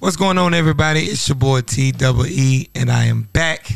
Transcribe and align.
What's 0.00 0.16
going 0.16 0.38
on, 0.38 0.54
everybody? 0.54 1.04
It's 1.04 1.28
your 1.28 1.36
boy 1.36 1.60
T 1.60 1.92
E, 1.96 2.68
and 2.74 2.90
I 2.90 3.04
am 3.04 3.22
back, 3.32 3.72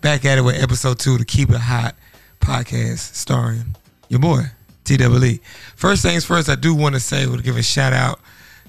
back 0.00 0.24
at 0.24 0.38
it 0.38 0.40
with 0.40 0.60
episode 0.60 0.98
two 0.98 1.12
of 1.12 1.18
the 1.18 1.24
Keep 1.24 1.50
It 1.50 1.60
Hot 1.60 1.94
podcast, 2.40 3.14
starring 3.14 3.76
your 4.08 4.20
boy 4.20 4.44
T 4.84 4.94
E. 4.94 5.40
First 5.76 6.02
things 6.02 6.24
first, 6.24 6.48
I 6.48 6.54
do 6.54 6.74
want 6.74 6.94
to 6.94 7.00
say, 7.00 7.26
would 7.26 7.44
give 7.44 7.58
a 7.58 7.62
shout 7.62 7.92
out 7.92 8.20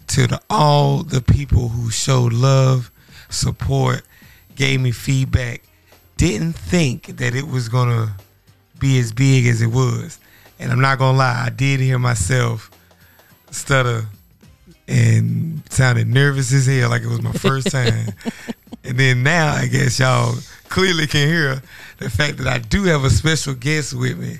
to 0.07 0.27
the, 0.27 0.41
all 0.49 1.01
the 1.01 1.21
people 1.21 1.69
who 1.69 1.89
showed 1.89 2.33
love, 2.33 2.91
support, 3.29 4.03
gave 4.55 4.81
me 4.81 4.91
feedback. 4.91 5.63
Didn't 6.17 6.53
think 6.53 7.17
that 7.17 7.33
it 7.33 7.47
was 7.47 7.69
gonna 7.69 8.15
be 8.79 8.99
as 8.99 9.13
big 9.13 9.47
as 9.47 9.61
it 9.61 9.71
was, 9.71 10.19
and 10.59 10.71
I'm 10.71 10.81
not 10.81 10.99
gonna 10.99 11.17
lie, 11.17 11.45
I 11.47 11.49
did 11.49 11.79
hear 11.79 11.97
myself 11.97 12.69
stutter 13.49 14.05
and 14.91 15.63
sounded 15.69 16.07
nervous 16.07 16.53
as 16.53 16.65
hell, 16.65 16.89
like 16.89 17.01
it 17.01 17.07
was 17.07 17.21
my 17.21 17.31
first 17.31 17.71
time. 17.71 18.09
and 18.83 18.99
then 18.99 19.23
now, 19.23 19.53
I 19.53 19.67
guess 19.67 19.99
y'all 19.99 20.35
clearly 20.69 21.07
can 21.07 21.27
hear 21.27 21.61
the 21.97 22.09
fact 22.09 22.37
that 22.37 22.47
I 22.47 22.59
do 22.59 22.83
have 22.83 23.03
a 23.03 23.09
special 23.09 23.53
guest 23.53 23.93
with 23.93 24.19
me. 24.19 24.39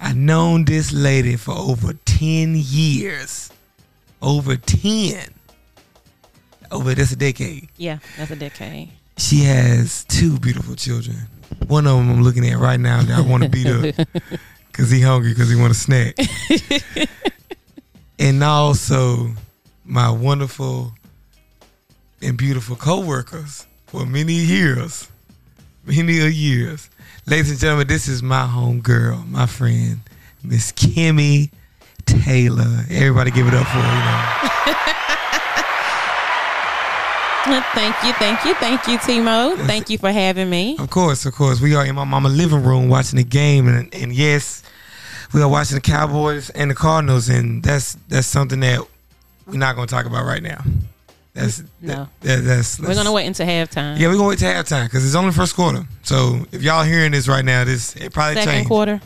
I've 0.00 0.16
known 0.16 0.64
this 0.64 0.92
lady 0.92 1.36
for 1.36 1.52
over 1.52 1.92
ten 2.04 2.54
years, 2.56 3.50
over 4.20 4.56
ten, 4.56 5.32
over 6.70 6.94
that's 6.94 7.12
a 7.12 7.16
decade. 7.16 7.68
Yeah, 7.76 7.98
that's 8.16 8.30
a 8.30 8.36
decade. 8.36 8.90
She 9.18 9.40
has 9.44 10.04
two 10.04 10.38
beautiful 10.38 10.74
children. 10.74 11.16
One 11.66 11.86
of 11.86 11.96
them 11.96 12.10
I'm 12.10 12.22
looking 12.22 12.48
at 12.48 12.58
right 12.58 12.80
now 12.80 13.02
that 13.02 13.16
I 13.16 13.20
want 13.20 13.42
to 13.42 13.48
beat 13.48 13.66
up 13.66 14.08
because 14.68 14.90
he 14.90 15.00
hungry 15.00 15.32
because 15.32 15.50
he 15.50 15.56
want 15.56 15.70
a 15.70 15.74
snack. 15.74 16.16
and 18.18 18.42
also 18.42 19.30
my 19.92 20.10
wonderful 20.10 20.90
and 22.22 22.38
beautiful 22.38 22.74
co-workers 22.74 23.66
for 23.86 24.06
many 24.06 24.32
years, 24.32 25.06
many 25.84 26.14
years. 26.14 26.88
Ladies 27.26 27.50
and 27.50 27.60
gentlemen, 27.60 27.88
this 27.88 28.08
is 28.08 28.22
my 28.22 28.46
home 28.46 28.80
girl, 28.80 29.22
my 29.28 29.44
friend, 29.44 30.00
Miss 30.42 30.72
Kimmy 30.72 31.50
Taylor. 32.06 32.86
Everybody 32.90 33.30
give 33.32 33.46
it 33.46 33.52
up 33.52 33.66
for 33.66 33.80
her. 33.80 33.98
You 33.98 34.04
know. 34.04 34.78
Thank 37.74 38.02
you, 38.04 38.12
thank 38.14 38.44
you, 38.44 38.54
thank 38.54 38.86
you, 38.86 38.98
Timo. 38.98 39.56
Thank 39.66 39.90
you 39.90 39.98
for 39.98 40.10
having 40.10 40.48
me. 40.48 40.76
Of 40.78 40.88
course, 40.90 41.26
of 41.26 41.34
course. 41.34 41.60
We 41.60 41.74
are 41.74 41.84
in 41.84 41.96
my 41.96 42.04
mama 42.04 42.28
living 42.28 42.62
room 42.62 42.88
watching 42.88 43.16
the 43.16 43.24
game, 43.24 43.66
and, 43.66 43.92
and 43.92 44.12
yes, 44.12 44.62
we 45.34 45.42
are 45.42 45.48
watching 45.48 45.74
the 45.74 45.80
Cowboys 45.80 46.50
and 46.50 46.70
the 46.70 46.74
Cardinals, 46.74 47.28
and 47.28 47.62
that's 47.62 47.94
that's 48.08 48.28
something 48.28 48.60
that 48.60 48.86
we're 49.52 49.58
not 49.58 49.76
going 49.76 49.86
to 49.86 49.94
talk 49.94 50.06
about 50.06 50.24
right 50.24 50.42
now. 50.42 50.62
That's 51.34 51.62
No. 51.80 52.08
That, 52.20 52.44
that's, 52.44 52.78
We're 52.78 52.94
gonna 52.94 53.10
wait 53.12 53.26
until 53.26 53.46
halftime. 53.46 53.98
Yeah, 53.98 54.08
we're 54.08 54.16
gonna 54.16 54.28
wait 54.28 54.38
till 54.38 54.52
halftime 54.52 54.84
because 54.84 55.04
it's 55.06 55.14
only 55.14 55.30
the 55.30 55.36
first 55.36 55.54
quarter. 55.54 55.84
So 56.02 56.44
if 56.52 56.62
y'all 56.62 56.84
hearing 56.84 57.12
this 57.12 57.26
right 57.26 57.44
now, 57.44 57.64
this 57.64 57.96
it 57.96 58.12
probably 58.12 58.34
Second 58.34 58.52
changed. 58.52 58.68
quarter. 58.68 59.00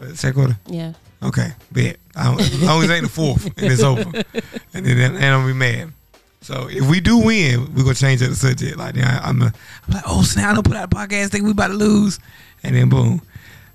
Uh, 0.00 0.08
Second 0.08 0.34
quarter. 0.34 0.58
Yeah. 0.66 0.92
Okay, 1.22 1.52
bet. 1.72 1.96
I 2.14 2.34
as 2.34 2.62
long 2.62 2.82
as 2.82 2.90
it 2.90 2.92
ain't 2.92 3.04
the 3.04 3.08
fourth 3.10 3.46
and 3.46 3.72
it's 3.72 3.82
over, 3.82 4.02
and 4.74 4.84
then 4.84 5.14
and 5.16 5.24
I'll 5.24 5.46
be 5.46 5.54
mad. 5.54 5.92
So 6.42 6.68
if 6.70 6.86
we 6.86 7.00
do 7.00 7.16
win, 7.16 7.74
we're 7.74 7.82
gonna 7.84 7.94
change 7.94 8.20
the 8.20 8.34
subject. 8.34 8.76
Like 8.76 8.94
then 8.94 9.04
I, 9.04 9.26
I'm, 9.26 9.40
a, 9.40 9.46
I'm 9.46 9.94
like, 9.94 10.04
oh 10.06 10.22
snap! 10.22 10.50
I 10.50 10.54
don't 10.54 10.64
put 10.64 10.76
out 10.76 10.92
a 10.92 10.94
podcast. 10.94 11.30
Think 11.30 11.44
we 11.44 11.52
about 11.52 11.68
to 11.68 11.74
lose, 11.74 12.20
and 12.62 12.76
then 12.76 12.90
boom. 12.90 13.22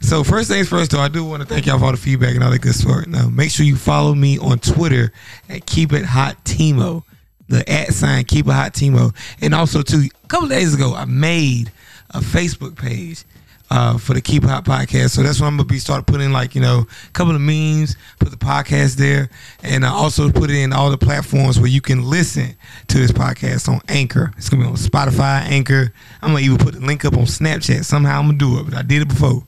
So 0.01 0.23
first 0.23 0.49
things 0.49 0.69
first, 0.69 0.91
though, 0.91 0.99
I 0.99 1.07
do 1.07 1.23
want 1.23 1.41
to 1.43 1.47
thank 1.47 1.65
y'all 1.65 1.77
for 1.77 1.85
all 1.85 1.91
the 1.91 1.97
feedback 1.97 2.33
and 2.35 2.43
all 2.43 2.51
that 2.51 2.61
good 2.61 2.73
stuff. 2.73 3.05
Now 3.07 3.29
make 3.29 3.51
sure 3.51 3.65
you 3.65 3.75
follow 3.75 4.15
me 4.15 4.39
on 4.39 4.59
Twitter 4.59 5.11
at 5.49 5.65
Keep 5.65 5.93
It 5.93 6.05
Hot 6.05 6.43
Timo, 6.45 7.03
the 7.47 7.69
at 7.69 7.93
sign 7.93 8.23
Keep 8.23 8.47
It 8.47 8.53
Hot 8.53 8.73
Timo, 8.73 9.13
and 9.41 9.53
also 9.53 9.81
too. 9.81 10.05
A 10.23 10.27
couple 10.27 10.47
days 10.47 10.73
ago, 10.73 10.95
I 10.95 11.05
made 11.05 11.71
a 12.11 12.19
Facebook 12.19 12.77
page 12.77 13.23
uh, 13.71 13.97
for 13.97 14.13
the 14.13 14.21
Keep 14.21 14.43
Hot 14.43 14.65
podcast. 14.65 15.11
So 15.11 15.21
that's 15.21 15.39
what 15.39 15.47
I'm 15.47 15.57
gonna 15.57 15.67
be 15.67 15.79
start 15.79 16.05
putting 16.05 16.31
like 16.31 16.55
you 16.55 16.61
know 16.61 16.87
a 17.07 17.11
couple 17.11 17.35
of 17.35 17.41
memes, 17.41 17.95
put 18.19 18.31
the 18.31 18.37
podcast 18.37 18.95
there, 18.95 19.29
and 19.63 19.85
I 19.85 19.89
also 19.89 20.31
put 20.31 20.49
it 20.49 20.55
in 20.55 20.73
all 20.73 20.89
the 20.89 20.97
platforms 20.97 21.59
where 21.59 21.69
you 21.69 21.81
can 21.81 22.09
listen 22.09 22.55
to 22.87 22.97
this 22.97 23.11
podcast 23.11 23.67
on 23.67 23.81
Anchor. 23.89 24.31
It's 24.37 24.49
gonna 24.49 24.63
be 24.63 24.69
on 24.69 24.75
Spotify, 24.75 25.41
Anchor. 25.41 25.93
I'm 26.21 26.33
gonna 26.33 26.45
even 26.45 26.57
put 26.57 26.75
the 26.75 26.79
link 26.79 27.05
up 27.05 27.15
on 27.15 27.25
Snapchat. 27.25 27.85
Somehow 27.85 28.19
I'm 28.19 28.27
gonna 28.27 28.37
do 28.37 28.59
it, 28.59 28.63
but 28.63 28.73
I 28.73 28.81
did 28.81 29.01
it 29.01 29.07
before. 29.09 29.43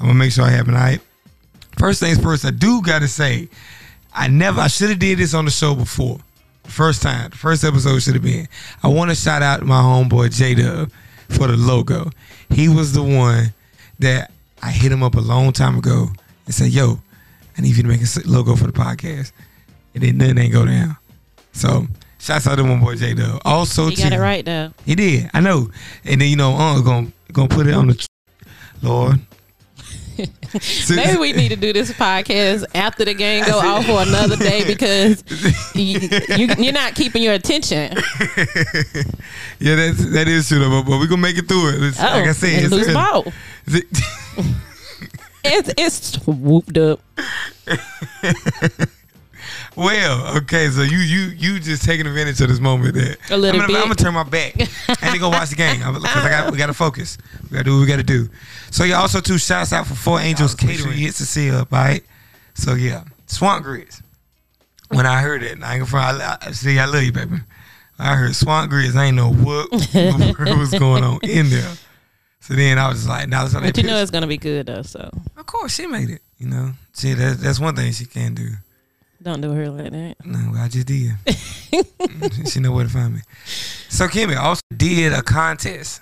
I'm 0.00 0.06
gonna 0.06 0.18
make 0.18 0.32
sure 0.32 0.44
I 0.44 0.50
have 0.50 0.68
it. 0.68 0.74
All 0.74 0.80
right. 0.80 1.00
First 1.78 2.00
things 2.00 2.20
first, 2.22 2.44
I 2.44 2.50
do 2.50 2.82
gotta 2.82 3.08
say, 3.08 3.48
I 4.14 4.28
never, 4.28 4.60
I 4.60 4.68
should 4.68 4.90
have 4.90 4.98
did 4.98 5.18
this 5.18 5.34
on 5.34 5.44
the 5.44 5.50
show 5.50 5.74
before. 5.74 6.18
First 6.64 7.02
time, 7.02 7.30
the 7.30 7.36
first 7.36 7.64
episode 7.64 8.00
should 8.00 8.14
have 8.14 8.22
been. 8.22 8.48
I 8.82 8.88
want 8.88 9.10
to 9.10 9.16
shout 9.16 9.42
out 9.42 9.62
my 9.62 9.80
homeboy 9.82 10.34
J 10.34 10.54
Dub 10.54 10.90
for 11.28 11.46
the 11.48 11.56
logo. 11.56 12.10
He 12.50 12.68
was 12.68 12.92
the 12.92 13.02
one 13.02 13.52
that 13.98 14.30
I 14.62 14.70
hit 14.70 14.90
him 14.92 15.02
up 15.02 15.14
a 15.16 15.20
long 15.20 15.52
time 15.52 15.76
ago 15.76 16.08
and 16.46 16.54
said, 16.54 16.70
"Yo, 16.70 17.00
I 17.58 17.62
need 17.62 17.76
you 17.76 17.82
to 17.82 17.88
make 17.88 18.00
a 18.00 18.06
logo 18.28 18.56
for 18.56 18.66
the 18.66 18.72
podcast," 18.72 19.32
and 19.94 20.02
then 20.02 20.16
nothing 20.16 20.38
ain't 20.38 20.52
go 20.52 20.64
down. 20.64 20.96
So, 21.52 21.86
shouts 22.18 22.46
out 22.46 22.56
to 22.56 22.64
my 22.64 22.76
boy 22.76 22.94
J 22.94 23.14
Dub. 23.14 23.42
Also, 23.44 23.88
You 23.88 23.96
got 23.96 24.12
it 24.12 24.18
right 24.20 24.44
though. 24.44 24.72
he 24.86 24.94
did. 24.94 25.30
I 25.34 25.40
know. 25.40 25.70
And 26.04 26.20
then 26.20 26.28
you 26.28 26.36
know, 26.36 26.54
uh, 26.56 26.80
gonna 26.80 27.12
gonna 27.32 27.48
put 27.48 27.66
it 27.66 27.74
on 27.74 27.88
the 27.88 28.06
Lord. 28.80 29.20
Maybe 30.90 31.18
we 31.18 31.32
need 31.32 31.48
to 31.48 31.56
do 31.56 31.72
this 31.72 31.92
podcast 31.92 32.64
after 32.74 33.04
the 33.04 33.14
game 33.14 33.44
go 33.44 33.58
off 33.64 33.84
for 33.86 34.02
another 34.02 34.36
day 34.36 34.64
because 34.66 35.24
you, 35.74 35.98
you, 36.36 36.48
you're 36.58 36.72
not 36.72 36.94
keeping 36.94 37.22
your 37.22 37.34
attention. 37.34 37.92
yeah, 39.58 39.74
that's 39.74 40.10
that 40.12 40.26
is 40.28 40.48
true. 40.48 40.60
But, 40.60 40.82
but 40.88 40.98
we 40.98 41.08
gonna 41.08 41.22
make 41.22 41.38
it 41.38 41.48
through 41.48 41.70
it. 41.70 41.82
It's, 41.82 42.00
Oh, 42.00 42.04
like 42.04 42.26
I 42.26 42.28
oh, 42.28 42.32
said, 42.32 42.64
and 42.64 42.72
it's 42.72 42.92
ball. 42.92 43.24
It's 45.44 45.70
it's 45.76 46.26
whooped 46.26 46.78
up. 46.78 47.00
Well, 49.76 50.36
okay. 50.38 50.68
So 50.68 50.82
you 50.82 50.98
you 50.98 51.20
you 51.36 51.60
just 51.60 51.84
taking 51.84 52.06
advantage 52.06 52.40
of 52.40 52.48
this 52.48 52.60
moment. 52.60 52.94
That 52.94 53.18
A 53.30 53.36
little 53.36 53.60
I'm 53.60 53.66
gonna, 53.66 53.72
bit. 53.72 53.76
I'm 53.76 53.82
gonna 53.84 53.94
turn 53.94 54.14
my 54.14 54.22
back 54.24 54.58
and 54.58 54.68
then 55.00 55.18
go 55.18 55.28
watch 55.28 55.50
the 55.50 55.56
game 55.56 55.78
because 55.78 56.04
I 56.04 56.28
got 56.28 56.52
we 56.52 56.58
got 56.58 56.66
to 56.66 56.74
focus. 56.74 57.18
We 57.44 57.50
got 57.50 57.58
to 57.58 57.64
do 57.64 57.74
what 57.74 57.80
we 57.80 57.86
got 57.86 57.96
to 57.96 58.02
do. 58.02 58.28
So 58.70 58.84
yeah, 58.84 59.00
also 59.00 59.20
two 59.20 59.38
shouts 59.38 59.72
out 59.72 59.86
for 59.86 59.94
Four 59.94 60.20
Angels 60.20 60.54
Catering 60.54 60.96
hits 60.96 61.18
to 61.18 61.26
see 61.26 61.50
up. 61.50 61.72
All 61.72 61.78
right. 61.78 62.02
So 62.54 62.74
yeah, 62.74 63.04
Swamp 63.26 63.64
Grits. 63.64 64.00
When 64.88 65.06
I 65.06 65.20
heard 65.20 65.42
it, 65.42 65.50
I 65.62 65.74
ain't 65.74 65.80
gonna 65.80 65.86
front, 65.86 66.20
I, 66.20 66.38
I 66.40 66.50
see 66.52 66.78
I 66.78 66.84
love 66.84 67.02
you, 67.02 67.12
baby. 67.12 67.36
I 67.98 68.14
heard 68.16 68.34
Swamp 68.34 68.70
Grits. 68.70 68.94
I 68.96 69.06
ain't 69.06 69.16
know 69.16 69.32
what, 69.32 69.70
what 69.92 70.58
was 70.58 70.70
going 70.78 71.02
on 71.02 71.20
in 71.22 71.50
there. 71.50 71.72
So 72.40 72.54
then 72.54 72.78
I 72.78 72.88
was 72.88 72.98
just 72.98 73.08
like, 73.08 73.28
now 73.28 73.42
let's 73.42 73.54
But 73.54 73.76
you 73.78 73.84
know 73.84 73.96
it's 73.96 74.10
gonna 74.10 74.26
be 74.26 74.36
good 74.36 74.66
though, 74.66 74.82
so 74.82 75.10
Of 75.36 75.46
course, 75.46 75.74
she 75.74 75.86
made 75.86 76.10
it. 76.10 76.20
You 76.38 76.48
know, 76.48 76.72
see 76.92 77.14
that 77.14 77.38
that's 77.38 77.58
one 77.58 77.74
thing 77.74 77.90
she 77.92 78.04
can 78.04 78.34
do. 78.34 78.50
Don't 79.24 79.40
do 79.40 79.52
her 79.52 79.70
like 79.70 79.90
that. 79.90 80.16
No, 80.24 80.52
I 80.56 80.68
just 80.68 80.86
did. 80.86 81.12
She 82.48 82.60
know 82.60 82.70
where 82.72 82.84
to 82.84 82.90
find 82.90 83.14
me. 83.14 83.20
So 83.88 84.06
Kimmy 84.06 84.36
also 84.36 84.60
did 84.76 85.12
a 85.12 85.22
contest 85.22 86.00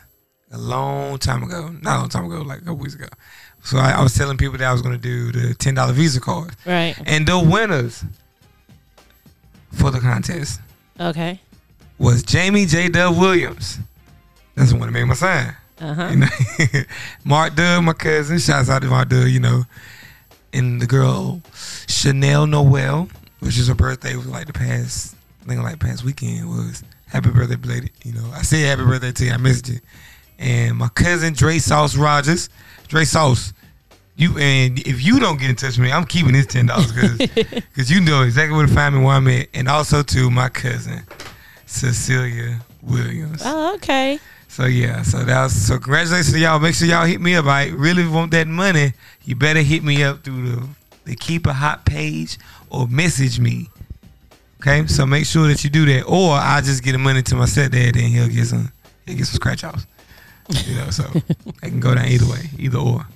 a 0.51 0.59
long 0.59 1.17
time 1.19 1.43
ago. 1.43 1.71
Not 1.81 1.97
a 1.97 1.99
long 2.01 2.09
time 2.11 2.25
ago, 2.27 2.43
like 2.43 2.59
a 2.59 2.61
couple 2.61 2.77
weeks 2.77 2.95
ago. 2.95 3.07
So 3.65 3.79
I, 3.79 3.93
I 3.93 4.03
was 4.03 4.13
telling 4.15 4.37
people 4.37 4.59
that 4.59 4.69
I 4.69 4.73
was 4.73 4.83
going 4.83 4.95
to 4.95 5.01
do 5.01 5.33
the 5.33 5.55
ten 5.55 5.75
dollar 5.75 5.93
Visa 5.95 6.21
card, 6.21 6.55
Right. 6.67 6.95
and 7.07 7.27
the 7.27 7.39
winners 7.39 8.05
for 9.73 9.91
the 9.91 10.01
contest 10.01 10.61
Okay. 11.01 11.41
was 11.99 12.23
Jamie 12.23 12.67
J. 12.67 12.89
Dub 12.89 13.17
Williams. 13.17 13.79
That's 14.55 14.73
the 14.73 14.77
one 14.79 14.89
that 14.89 14.93
made 14.93 15.05
my 15.05 15.15
sign. 15.15 15.57
Uh 15.81 15.95
huh. 15.95 16.09
You 16.11 16.17
know, 16.19 16.83
Mark 17.25 17.55
Dub, 17.55 17.83
my 17.85 17.93
cousin. 17.95 18.39
Shouts 18.39 18.69
out 18.69 18.83
to 18.83 18.89
Mark 18.89 19.09
Dub, 19.09 19.27
you 19.27 19.41
know. 19.41 19.65
And 20.53 20.81
the 20.81 20.87
girl 20.87 21.41
Chanel 21.89 22.47
Noel, 22.47 23.09
which 23.41 23.59
is 23.59 23.69
her 23.69 23.75
birthday, 23.75 24.17
was 24.17 24.27
like 24.27 24.47
the 24.47 24.53
past, 24.53 25.15
I 25.43 25.49
think 25.49 25.63
like 25.63 25.79
past 25.79 26.05
weekend 26.05 26.49
was 26.49 26.83
happy 27.07 27.31
birthday 27.31 27.57
belated. 27.57 27.91
You 28.05 28.13
know, 28.13 28.31
I 28.35 28.43
said 28.43 28.67
happy 28.67 28.85
birthday 28.85 29.13
to 29.13 29.25
you. 29.25 29.33
I 29.33 29.37
missed 29.37 29.69
it. 29.69 29.83
And 30.39 30.77
my 30.77 30.89
cousin 30.89 31.35
Dre 31.35 31.59
Sauce 31.59 31.97
Rogers, 31.97 32.49
Dre 32.89 33.05
Sauce. 33.05 33.53
You 34.17 34.37
and 34.39 34.79
if 34.81 35.03
you 35.03 35.19
don't 35.19 35.41
get 35.41 35.49
in 35.49 35.57
touch 35.57 35.79
with 35.79 35.87
me, 35.87 35.93
I'm 35.93 36.05
keeping 36.05 36.33
this 36.33 36.47
ten 36.47 36.67
dollars 36.67 36.93
because 36.93 37.91
you 37.91 38.01
know 38.01 38.23
exactly 38.23 38.57
where 38.57 38.67
to 38.67 38.73
find 38.73 38.95
me 38.95 39.03
where 39.03 39.17
I'm 39.17 39.27
at. 39.29 39.49
And 39.55 39.69
also 39.69 40.03
to 40.03 40.31
my 40.31 40.51
cousin 40.51 41.03
Cecilia 41.65 42.61
Williams. 42.83 43.43
Oh, 43.45 43.75
okay. 43.77 44.19
So 44.53 44.67
yeah, 44.67 45.01
so 45.01 45.25
that 45.25 45.45
was 45.45 45.67
so 45.67 45.79
congratulations 45.79 46.35
to 46.35 46.39
y'all. 46.39 46.59
Make 46.59 46.75
sure 46.75 46.87
y'all 46.87 47.07
hit 47.07 47.23
me 47.23 47.37
up. 47.37 47.47
I 47.47 47.69
really 47.69 48.07
want 48.07 48.33
that 48.33 48.47
money. 48.47 48.93
You 49.25 49.35
better 49.35 49.63
hit 49.63 49.83
me 49.83 50.05
up 50.05 50.23
through 50.23 50.51
the 50.51 50.69
the 51.07 51.17
keep 51.17 51.47
a 51.47 51.55
hot 51.55 51.87
page 51.87 52.39
or 52.69 52.87
message 52.87 53.41
me. 53.41 53.71
Okay, 54.61 54.87
so 54.89 55.07
make 55.07 55.25
sure 55.25 55.49
that 55.49 55.65
you 55.65 55.71
do 55.71 55.87
that, 55.87 56.03
or 56.03 56.33
I 56.33 56.61
just 56.61 56.85
get 56.85 56.93
the 56.93 56.99
money 56.99 57.23
to 57.23 57.35
my 57.35 57.47
stepdad, 57.47 57.97
and 57.97 58.09
he'll 58.09 58.29
get 58.29 58.45
some 58.45 58.71
he'll 59.07 59.17
get 59.17 59.25
some 59.25 59.37
scratch 59.37 59.65
offs. 59.65 59.87
You 60.67 60.75
know, 60.75 60.91
so 60.91 61.05
I 61.63 61.71
can 61.71 61.81
go 61.81 61.95
down 61.95 62.09
either 62.09 62.31
way, 62.31 62.51
either 62.59 62.77
or. 62.77 63.07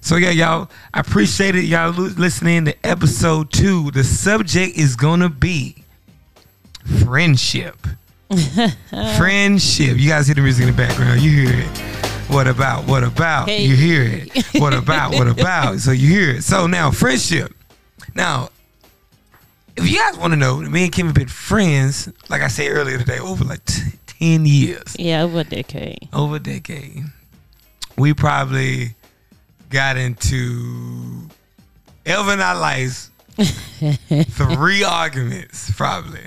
So 0.00 0.14
yeah, 0.18 0.30
y'all, 0.30 0.70
I 0.94 1.00
appreciate 1.00 1.56
it. 1.56 1.64
Y'all 1.64 1.90
listening 1.90 2.66
to 2.66 2.86
episode 2.86 3.50
two. 3.50 3.90
The 3.90 4.04
subject 4.04 4.78
is 4.78 4.94
gonna 4.94 5.30
be 5.30 5.82
friendship. 7.02 7.88
friendship. 9.16 9.96
You 9.98 10.08
guys 10.08 10.26
hear 10.26 10.34
the 10.34 10.42
music 10.42 10.66
in 10.68 10.74
the 10.74 10.76
background. 10.76 11.20
You 11.20 11.30
hear 11.30 11.60
it. 11.60 11.78
What 12.32 12.46
about? 12.46 12.86
What 12.86 13.02
about? 13.02 13.48
Hey. 13.48 13.64
You 13.64 13.74
hear 13.74 14.02
it. 14.04 14.60
What 14.60 14.72
about? 14.72 15.14
What 15.14 15.26
about? 15.40 15.78
So 15.80 15.90
you 15.90 16.08
hear 16.08 16.36
it. 16.36 16.42
So 16.44 16.66
now 16.66 16.90
friendship. 16.90 17.52
Now, 18.14 18.50
if 19.76 19.88
you 19.88 19.98
guys 19.98 20.16
want 20.16 20.32
to 20.32 20.36
know, 20.36 20.58
me 20.60 20.84
and 20.84 20.92
Kim 20.92 21.06
have 21.06 21.14
been 21.14 21.28
friends, 21.28 22.08
like 22.28 22.42
I 22.42 22.48
said 22.48 22.68
earlier 22.70 22.98
today, 22.98 23.18
over 23.18 23.44
like 23.44 23.64
t- 23.64 23.82
ten 24.06 24.46
years, 24.46 24.96
Yeah, 24.98 25.22
over 25.22 25.40
a 25.40 25.44
decade. 25.44 26.08
over 26.12 26.36
a 26.36 26.40
decade. 26.40 27.02
We 27.96 28.14
probably 28.14 28.94
got 29.70 29.96
into 29.96 31.28
ever 32.06 32.32
in 32.32 32.40
our 32.40 32.58
lives 32.58 33.10
three 34.30 34.84
arguments, 34.84 35.70
probably 35.72 36.20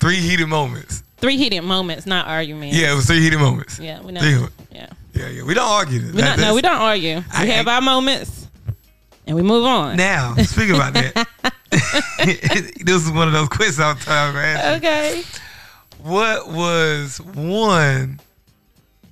three 0.00 0.16
heated 0.16 0.48
moments. 0.48 1.02
Three 1.18 1.36
heated 1.36 1.62
moments, 1.62 2.06
not 2.06 2.26
arguments. 2.28 2.76
Yeah, 2.76 2.92
it 2.92 2.96
was 2.96 3.06
three 3.06 3.20
heated 3.20 3.38
moments. 3.40 3.78
Yeah, 3.78 4.00
we 4.00 4.12
Three- 4.18 4.32
know. 4.32 4.48
Yeah. 4.72 4.86
Yeah, 5.14 5.28
yeah. 5.28 5.42
We 5.42 5.54
don't 5.54 5.68
argue. 5.68 6.00
We 6.12 6.20
not, 6.20 6.38
no, 6.38 6.54
we 6.54 6.62
don't 6.62 6.80
argue. 6.80 7.16
We 7.16 7.24
I- 7.32 7.46
have 7.46 7.66
I- 7.68 7.74
our 7.76 7.80
moments 7.80 8.46
and 9.26 9.34
we 9.36 9.42
move 9.42 9.64
on. 9.64 9.96
Now, 9.96 10.34
speaking 10.36 10.76
about 10.76 10.94
that, 10.94 11.26
this 12.84 13.04
is 13.04 13.10
one 13.10 13.26
of 13.28 13.34
those 13.34 13.48
questions 13.48 13.80
I'm 13.80 13.96
talking 13.96 14.38
about. 14.38 14.76
okay. 14.78 15.22
What 16.02 16.48
was 16.48 17.20
one 17.20 18.20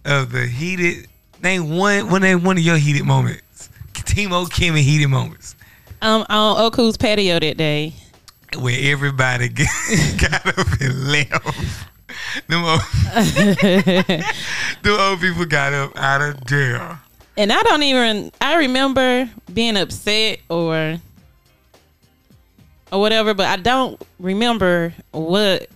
of 0.05 0.31
the 0.31 0.47
heated? 0.47 1.09
Name 1.43 1.77
one. 1.77 2.09
One 2.11 2.23
name 2.23 2.45
one 2.45 2.57
of 2.57 2.63
your 2.63 2.77
heated 2.79 3.05
moments. 3.05 3.69
Timo 3.93 4.47
Kimmy 4.49 4.81
heated 4.83 5.09
moments 5.09 5.57
Um, 6.01 6.25
on 6.31 6.61
Oku's 6.67 6.97
patio 6.97 7.41
that 7.41 7.57
day. 7.57 7.93
where 8.57 8.79
everybody 8.93 9.49
got 10.19 10.47
up 10.47 10.81
and 10.81 11.09
left. 11.13 11.45
Them 12.49 12.65
old, 12.65 12.81
them 14.83 15.01
old 15.01 15.21
people 15.21 15.45
got 15.47 15.73
up 15.73 15.97
out 15.97 16.23
of 16.23 16.45
there. 16.47 16.99
And 17.37 17.53
I 17.53 17.63
don't 17.63 17.83
even 17.83 18.33
I 18.41 18.57
remember 18.57 19.29
being 19.53 19.77
upset 19.77 20.41
or 20.49 20.99
or 22.93 23.01
whatever, 23.01 23.35
but 23.35 23.47
I 23.47 23.57
don't 23.57 24.01
remember 24.19 24.95
what 25.13 25.69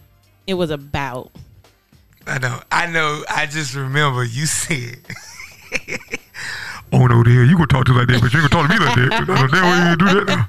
it 0.47 0.55
was 0.55 0.71
about. 0.71 1.31
I 2.27 2.39
know. 2.39 2.61
I 2.71 2.87
know. 2.87 3.25
I 3.29 3.47
just 3.47 3.75
remember 3.75 4.25
you 4.25 4.47
said. 4.47 4.99
Oh 6.93 7.07
no, 7.07 7.23
dear, 7.23 7.45
you 7.45 7.55
gonna 7.55 7.67
talk 7.69 7.85
to 7.87 7.93
like 7.93 8.09
that, 8.09 8.21
but 8.21 8.33
you 8.33 8.41
ain't 8.41 8.51
gonna 8.51 8.69
talk 8.69 8.71
to 8.71 8.81
me 8.81 8.85
like 8.85 8.97
that. 8.97 9.27
No, 9.29 9.47
damn, 9.47 9.63
why 9.63 9.79
you 9.79 9.97
gonna 9.97 9.97
do 9.97 10.25
that 10.25 10.27
now? 10.27 10.47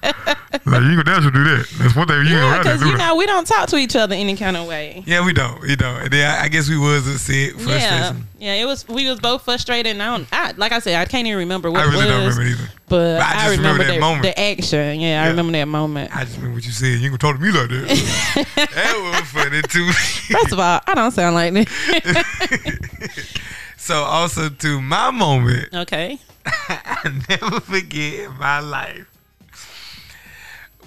Like 0.66 0.82
you 0.82 0.88
ain't 0.90 0.98
gonna 0.98 1.04
dance 1.04 1.26
to 1.26 1.32
do 1.32 1.44
that. 1.44 1.68
That's 1.80 1.96
one 1.96 2.08
thing 2.08 2.26
you 2.26 2.36
ain't 2.38 2.64
gonna 2.64 2.78
do 2.78 2.90
you 2.90 2.98
know 2.98 3.16
we 3.16 3.26
don't 3.26 3.46
talk 3.48 3.70
to 3.70 3.78
each 3.78 3.96
other 3.96 4.16
any 4.16 4.36
kind 4.36 4.58
of 4.58 4.68
way. 4.68 5.04
Yeah, 5.06 5.26
we 5.26 5.34
don't. 5.34 5.62
We 5.62 5.76
don't. 5.76 6.02
And 6.02 6.12
then 6.12 6.30
I, 6.30 6.44
I 6.46 6.48
guess 6.50 6.68
we 6.68 6.78
was 6.78 7.06
Yeah, 7.30 7.48
frustration. 7.54 8.28
yeah. 8.40 8.54
It 8.56 8.66
was 8.66 8.88
we 8.88 9.10
was 9.10 9.20
both 9.20 9.44
frustrated. 9.44 9.92
And 9.94 10.02
I 10.04 10.18
don't. 10.18 10.28
I, 10.32 10.52
like 10.58 10.72
I 10.72 10.80
said, 10.80 10.96
I 10.96 11.06
can't 11.06 11.28
even 11.28 11.40
remember 11.40 11.70
what 11.72 11.82
I 11.82 11.84
really 11.86 12.06
it 12.06 12.10
don't 12.10 12.20
remember 12.24 12.42
either. 12.44 12.70
But, 12.90 13.18
But 13.18 13.22
I 13.22 13.30
I, 13.30 13.34
just 13.34 13.58
remember 13.58 13.84
remember, 13.84 13.84
that 13.86 13.94
the, 13.94 14.00
moment. 14.00 14.24
the 14.24 14.40
action. 14.40 15.00
Yeah, 15.00 15.24
I 15.24 15.28
remember 15.30 15.52
that 15.54 15.68
moment. 15.68 16.16
I 16.16 16.24
just 16.26 16.38
remember 16.38 16.56
what 16.58 16.66
you 16.66 16.72
said. 16.72 16.86
You 16.88 16.94
ain't 17.10 17.20
gonna 17.22 17.34
talk 17.34 17.36
to 17.38 17.42
me 17.42 17.52
like 17.52 17.70
that. 17.70 18.56
that 18.76 19.20
was 19.22 19.30
funny 19.30 19.62
too. 19.64 19.92
First 20.34 20.52
of 20.54 20.60
all, 20.60 20.82
I 20.86 20.96
don't 20.96 21.12
sound 21.12 21.36
like 21.36 21.54
this. 21.54 23.34
so 23.78 23.96
also 24.04 24.50
to 24.50 24.82
my 24.82 25.12
moment, 25.12 25.74
okay. 25.74 26.20
I 26.46 27.22
never 27.30 27.60
forget 27.60 28.14
in 28.26 28.38
my 28.38 28.60
life. 28.60 29.08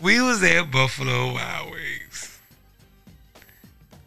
We 0.02 0.20
was 0.20 0.42
at 0.42 0.70
Buffalo 0.70 1.32
Wild 1.34 1.70
Wings. 1.70 2.38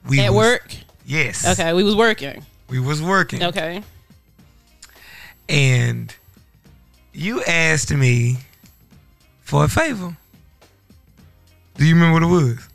We 0.10 0.20
At 0.22 0.34
was- 0.34 0.36
work. 0.46 0.76
Yes. 1.06 1.48
Okay, 1.48 1.72
we 1.74 1.84
was 1.84 1.96
working. 1.96 2.46
We 2.70 2.80
was 2.80 3.02
working. 3.02 3.42
Okay. 3.44 3.82
And 5.48 6.14
you 7.14 7.42
asked 7.46 7.94
me 7.94 8.38
for 9.42 9.64
a 9.64 9.70
favor. 9.70 10.18
Do 11.78 11.86
you 11.86 11.96
remember 11.96 12.14
what 12.16 12.24
it 12.24 12.46
was? 12.56 12.68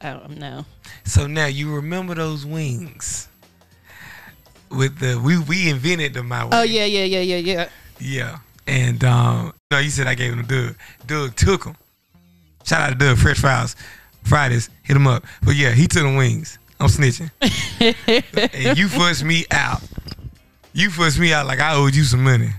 I 0.00 0.12
don't 0.14 0.38
know. 0.38 0.66
So 1.04 1.26
now 1.28 1.46
you 1.46 1.72
remember 1.76 2.14
those 2.16 2.44
wings 2.44 3.28
with 4.76 4.98
the 4.98 5.20
we 5.20 5.38
we 5.38 5.70
invented 5.70 6.14
the 6.14 6.22
my 6.22 6.44
way. 6.44 6.50
Oh 6.52 6.62
yeah, 6.62 6.84
yeah, 6.84 7.04
yeah, 7.04 7.20
yeah, 7.20 7.36
yeah. 7.36 7.68
yeah. 7.98 8.38
And 8.66 9.04
um, 9.04 9.54
no, 9.70 9.78
you 9.78 9.90
said 9.90 10.06
I 10.06 10.14
gave 10.14 10.32
him 10.32 10.46
to 10.46 10.66
Doug. 10.66 10.76
Doug 11.06 11.36
took 11.36 11.64
them. 11.64 11.76
Shout 12.64 12.80
out 12.80 12.88
to 12.90 12.94
Doug, 12.94 13.18
Fresh 13.18 13.40
Files, 13.40 13.76
Fridays, 14.22 14.70
hit 14.82 14.96
him 14.96 15.06
up. 15.06 15.24
But 15.42 15.54
yeah, 15.54 15.72
he 15.72 15.86
took 15.86 16.02
the 16.02 16.16
wings. 16.16 16.58
I'm 16.80 16.88
snitching. 16.88 17.30
and 18.66 18.78
you 18.78 18.88
fussed 18.88 19.24
me 19.24 19.44
out. 19.50 19.82
You 20.72 20.90
fussed 20.90 21.18
me 21.18 21.32
out 21.32 21.46
like 21.46 21.60
I 21.60 21.74
owed 21.74 21.94
you 21.94 22.04
some 22.04 22.24
money. 22.24 22.50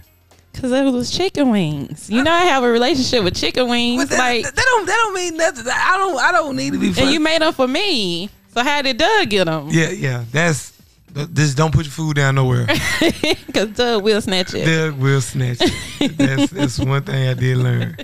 Cause 0.53 0.71
it 0.71 0.83
was 0.85 1.11
chicken 1.11 1.51
wings. 1.51 2.09
You 2.09 2.23
know, 2.23 2.31
I 2.31 2.45
have 2.45 2.63
a 2.63 2.69
relationship 2.69 3.25
with 3.25 3.35
chicken 3.35 3.67
wings. 3.67 4.07
That, 4.07 4.17
like, 4.17 4.43
that 4.45 4.55
don't 4.55 4.85
that 4.85 4.95
don't 4.95 5.13
mean 5.13 5.35
nothing. 5.35 5.65
I 5.67 5.97
don't 5.97 6.17
I 6.17 6.31
don't 6.31 6.55
need 6.55 6.73
to 6.73 6.79
be. 6.79 6.87
and 7.01 7.11
you 7.11 7.19
made 7.19 7.41
them 7.41 7.53
for 7.53 7.67
me. 7.67 8.29
So 8.53 8.63
how 8.63 8.81
did 8.81 8.97
Doug 8.97 9.29
get 9.29 9.45
them? 9.45 9.67
yeah, 9.69 9.89
yeah. 9.89 10.23
That's 10.31 10.71
just 11.33 11.55
don't 11.57 11.73
put 11.73 11.85
your 11.85 11.91
food 11.91 12.15
down 12.17 12.35
nowhere. 12.35 12.65
Cause 13.53 13.69
Doug 13.73 14.03
will 14.03 14.21
snatch 14.21 14.53
it. 14.53 14.65
Doug 14.65 14.99
will 14.99 15.21
snatch 15.21 15.57
it. 15.61 16.17
That's 16.17 16.51
that's 16.51 16.79
one 16.79 17.03
thing 17.03 17.27
I 17.29 17.33
did 17.33 17.57
learn. 17.57 17.97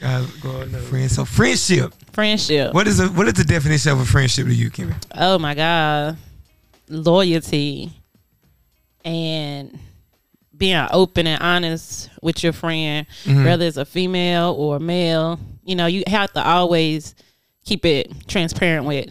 God 0.00 0.70
knows. 0.72 0.88
Friends. 0.88 1.14
So 1.14 1.24
friendship. 1.24 1.94
Friendship. 2.12 2.74
What 2.74 2.86
is 2.88 3.00
a 3.00 3.06
what 3.08 3.26
is 3.28 3.34
the 3.34 3.44
definition 3.44 3.92
of 3.92 4.00
a 4.00 4.04
friendship 4.04 4.46
to 4.46 4.54
you, 4.54 4.70
Kimmy? 4.70 4.94
Oh 5.14 5.38
my 5.38 5.54
God. 5.54 6.16
Loyalty 6.88 7.90
and 9.04 9.78
being 10.56 10.86
open 10.92 11.26
and 11.26 11.42
honest 11.42 12.10
with 12.22 12.42
your 12.44 12.52
friend, 12.52 13.06
Mhm. 13.24 13.44
whether 13.44 13.64
it's 13.66 13.76
a 13.76 13.84
female 13.84 14.54
or 14.56 14.76
a 14.76 14.80
male. 14.80 15.38
You 15.64 15.76
know, 15.76 15.86
you 15.86 16.02
have 16.06 16.32
to 16.34 16.46
always 16.46 17.14
keep 17.64 17.84
it 17.84 18.12
transparent 18.28 18.86
with 18.86 19.08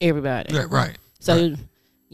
everybody. 0.00 0.54
Yeah, 0.54 0.66
right. 0.70 0.96
So, 1.20 1.54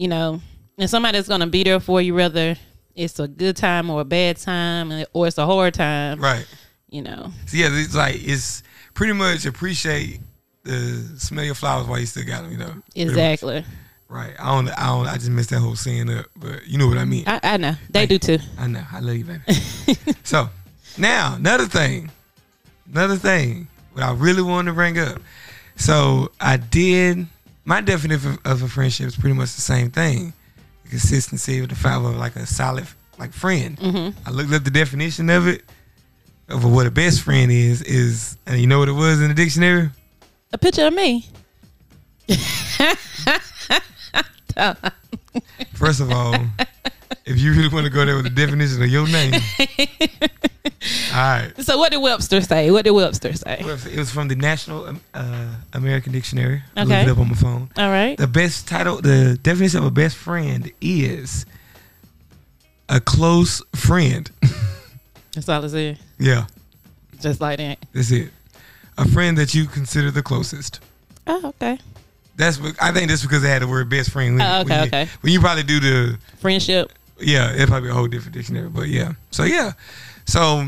you 0.01 0.07
know, 0.07 0.41
and 0.79 0.89
somebody's 0.89 1.27
gonna 1.27 1.45
be 1.45 1.63
there 1.63 1.79
for 1.79 2.01
you, 2.01 2.15
whether 2.15 2.55
it's 2.95 3.19
a 3.19 3.27
good 3.27 3.55
time 3.55 3.87
or 3.87 4.01
a 4.01 4.03
bad 4.03 4.35
time, 4.37 5.05
or 5.13 5.27
it's 5.27 5.37
a 5.37 5.45
hard 5.45 5.75
time. 5.75 6.19
Right. 6.19 6.47
You 6.89 7.03
know, 7.03 7.31
So 7.45 7.57
yeah, 7.57 7.69
it's 7.69 7.93
like 7.93 8.15
it's 8.17 8.63
pretty 8.95 9.13
much 9.13 9.45
appreciate 9.45 10.19
the 10.63 11.07
smell 11.19 11.45
your 11.45 11.53
flowers 11.53 11.85
while 11.85 11.99
you 11.99 12.07
still 12.07 12.25
got 12.25 12.41
them. 12.41 12.51
You 12.51 12.57
know. 12.57 12.73
Exactly. 12.95 13.63
Right. 14.09 14.33
I 14.39 14.55
don't. 14.55 14.69
I 14.69 14.87
don't. 14.87 15.07
I 15.07 15.13
just 15.13 15.29
messed 15.29 15.51
that 15.51 15.59
whole 15.59 15.75
saying 15.75 16.09
up, 16.09 16.25
but 16.35 16.65
you 16.65 16.79
know 16.79 16.87
what 16.87 16.97
I 16.97 17.05
mean. 17.05 17.25
I, 17.27 17.39
I 17.43 17.57
know 17.57 17.75
they 17.91 18.07
do 18.07 18.17
too. 18.17 18.39
I 18.57 18.65
know. 18.65 18.83
I 18.91 19.01
love 19.01 19.15
you, 19.15 19.25
baby. 19.25 20.15
so 20.23 20.49
now 20.97 21.35
another 21.35 21.67
thing, 21.67 22.09
another 22.91 23.17
thing, 23.17 23.67
what 23.93 24.03
I 24.03 24.13
really 24.13 24.41
wanted 24.41 24.71
to 24.71 24.73
bring 24.73 24.97
up. 24.97 25.19
So 25.75 26.31
I 26.41 26.57
did 26.57 27.27
my 27.71 27.79
definition 27.79 28.31
of, 28.31 28.45
of 28.45 28.63
a 28.63 28.67
friendship 28.67 29.07
is 29.07 29.15
pretty 29.15 29.33
much 29.33 29.55
the 29.55 29.61
same 29.61 29.89
thing: 29.91 30.33
the 30.83 30.89
consistency 30.89 31.61
with 31.61 31.69
the 31.69 31.75
fact 31.77 32.03
of 32.03 32.17
like 32.17 32.35
a 32.35 32.45
solid 32.45 32.85
like 33.17 33.31
friend. 33.31 33.77
Mm-hmm. 33.77 34.27
I 34.27 34.31
looked 34.31 34.51
up 34.51 34.65
the 34.65 34.71
definition 34.71 35.29
of 35.29 35.47
it 35.47 35.63
of 36.49 36.65
what 36.65 36.85
a 36.85 36.91
best 36.91 37.21
friend 37.21 37.49
is. 37.49 37.81
Is 37.83 38.37
and 38.45 38.59
you 38.59 38.67
know 38.67 38.79
what 38.79 38.89
it 38.89 38.97
was 39.05 39.21
in 39.21 39.29
the 39.29 39.33
dictionary? 39.33 39.89
A 40.51 40.57
picture 40.57 40.85
of 40.85 40.93
me. 40.93 41.29
First 45.73 46.01
of 46.01 46.11
all, 46.11 46.35
if 47.23 47.39
you 47.39 47.53
really 47.53 47.69
want 47.69 47.85
to 47.85 47.89
go 47.89 48.05
there 48.05 48.17
with 48.17 48.25
the 48.25 48.31
definition 48.31 48.83
of 48.83 48.89
your 48.89 49.07
name, 49.07 49.31
all 50.65 50.71
right. 51.13 51.51
So 51.59 51.77
what 51.77 51.91
did 51.91 51.97
Webster 52.01 52.41
say? 52.41 52.69
What 52.71 52.83
did 52.85 52.91
Webster 52.91 53.33
say? 53.33 53.57
It 53.59 53.97
was 53.97 54.11
from 54.11 54.27
the 54.27 54.35
National 54.35 54.85
um, 54.85 55.01
uh, 55.13 55.55
American 55.73 56.11
Dictionary. 56.11 56.61
I 56.75 56.81
Okay. 56.83 56.97
looked 57.05 57.07
it 57.09 57.11
up 57.11 57.17
on 57.19 57.27
my 57.29 57.35
phone. 57.35 57.69
All 57.77 57.89
right. 57.89 58.17
The 58.17 58.27
best 58.27 58.67
title, 58.67 59.01
the 59.01 59.39
definition 59.41 59.79
of 59.79 59.85
a 59.85 59.91
best 59.91 60.15
friend 60.17 60.71
is 60.81 61.45
a 62.89 62.99
close 62.99 63.61
friend. 63.75 64.29
That's 65.33 65.47
all 65.47 65.63
it 65.63 65.69
said. 65.69 65.97
yeah, 66.19 66.45
Just 67.21 67.39
like 67.39 67.57
that. 67.59 67.77
that's 67.93 68.11
it. 68.11 68.31
A 68.97 69.07
friend 69.07 69.37
that 69.37 69.53
you 69.55 69.65
consider 69.65 70.11
the 70.11 70.21
closest. 70.21 70.81
Oh, 71.25 71.47
okay. 71.47 71.79
That's 72.35 72.59
what 72.59 72.75
I 72.81 72.91
think. 72.91 73.07
That's 73.09 73.21
because 73.21 73.41
they 73.41 73.49
had 73.49 73.61
the 73.61 73.67
word 73.67 73.89
best 73.89 74.09
friend. 74.11 74.35
When, 74.37 74.41
Oh, 74.45 74.61
okay, 74.61 74.69
when 74.69 74.79
you, 74.81 74.87
okay. 74.87 75.07
When 75.21 75.33
you 75.33 75.39
probably 75.39 75.63
do 75.63 75.79
the 75.79 76.17
Friendship. 76.39 76.91
yeah, 77.19 77.53
it'd 77.53 77.69
probably 77.69 77.87
be 77.87 77.91
a 77.91 77.93
whole 77.95 78.07
different 78.07 78.33
dictionary. 78.35 78.67
But 78.67 78.89
yeah, 78.89 79.13
so 79.31 79.43
yeah, 79.45 79.71
so 80.31 80.65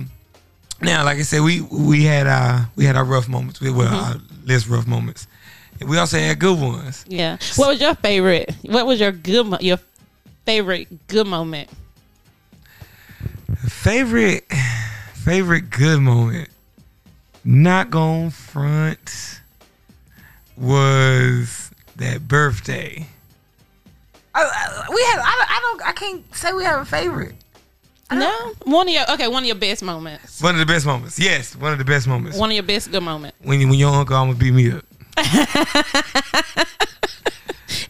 now, 0.81 1.05
like 1.05 1.17
I 1.17 1.21
said, 1.21 1.41
we 1.41 1.61
we 1.61 2.03
had 2.03 2.27
our 2.27 2.69
we 2.75 2.85
had 2.85 2.95
our 2.95 3.05
rough 3.05 3.27
moments. 3.29 3.61
We 3.61 3.71
well, 3.71 3.87
Mm-hmm. 3.89 4.19
our 4.19 4.45
less 4.45 4.67
rough 4.67 4.85
moments. 4.87 5.27
And 5.79 5.89
we 5.89 5.97
also 5.97 6.17
had 6.19 6.37
good 6.39 6.59
ones. 6.59 7.05
Yeah. 7.07 7.37
What 7.55 7.69
was 7.69 7.81
your 7.81 7.95
favorite? 7.95 8.53
What 8.63 8.85
was 8.85 8.99
your 8.99 9.11
good 9.11 9.45
mo- 9.47 9.57
your 9.61 9.79
favorite 10.45 11.07
good 11.07 11.27
moment? 11.27 11.69
Favorite 13.67 14.43
favorite 15.13 15.69
good 15.69 15.99
moment. 16.01 16.49
Not 17.45 17.89
going 17.89 18.29
front 18.29 19.39
was 20.57 21.71
that 21.95 22.27
birthday. 22.27 23.07
I, 24.35 24.41
I, 24.43 24.85
we 24.93 25.01
had. 25.03 25.19
I, 25.19 25.45
I 25.49 25.59
don't. 25.61 25.87
I 25.87 25.91
can't 25.93 26.35
say 26.35 26.53
we 26.53 26.63
have 26.63 26.81
a 26.81 26.85
favorite. 26.85 27.35
No, 28.11 28.53
one 28.65 28.87
of 28.87 28.93
your 28.93 29.11
okay, 29.11 29.27
one 29.27 29.43
of 29.43 29.47
your 29.47 29.55
best 29.55 29.81
moments. 29.81 30.41
One 30.41 30.53
of 30.55 30.59
the 30.59 30.71
best 30.71 30.85
moments. 30.85 31.17
Yes, 31.17 31.55
one 31.55 31.71
of 31.71 31.79
the 31.79 31.85
best 31.85 32.07
moments. 32.07 32.37
One 32.37 32.49
of 32.49 32.53
your 32.53 32.63
best 32.63 32.91
good 32.91 33.01
moments. 33.01 33.37
When 33.41 33.59
you, 33.59 33.67
when 33.67 33.79
your 33.79 33.93
uncle 33.93 34.15
almost 34.15 34.39
beat 34.39 34.53
me 34.53 34.71
up. 34.71 34.85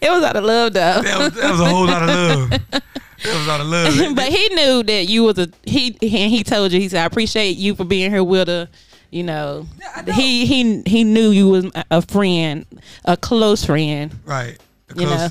It 0.04 0.10
was 0.10 0.22
out 0.22 0.36
of 0.36 0.44
love 0.44 0.74
though. 0.74 1.00
That 1.00 1.18
was, 1.18 1.32
that 1.32 1.50
was 1.50 1.60
a 1.60 1.64
whole 1.64 1.86
lot 1.86 2.02
of 2.02 2.08
love. 2.08 2.60
That 3.24 3.38
was 3.38 3.48
out 3.48 3.60
of 3.62 3.66
love. 3.68 4.14
but 4.16 4.30
he 4.30 4.48
knew 4.54 4.82
that 4.82 5.08
you 5.08 5.22
was 5.22 5.38
a 5.38 5.48
he 5.62 5.96
and 6.02 6.30
he 6.30 6.44
told 6.44 6.72
you 6.72 6.80
he 6.80 6.90
said 6.90 7.00
I 7.04 7.06
appreciate 7.06 7.56
you 7.56 7.74
for 7.74 7.84
being 7.84 8.10
here 8.10 8.22
with 8.22 8.48
her. 8.48 8.68
You 9.10 9.22
know, 9.22 9.66
I 9.96 10.02
know. 10.02 10.12
he 10.12 10.44
he 10.44 10.82
he 10.82 11.04
knew 11.04 11.30
you 11.30 11.48
was 11.48 11.70
a 11.90 12.02
friend, 12.02 12.66
a 13.06 13.16
close 13.16 13.64
friend. 13.64 14.14
right. 14.26 14.58
You 14.94 15.06
know. 15.06 15.28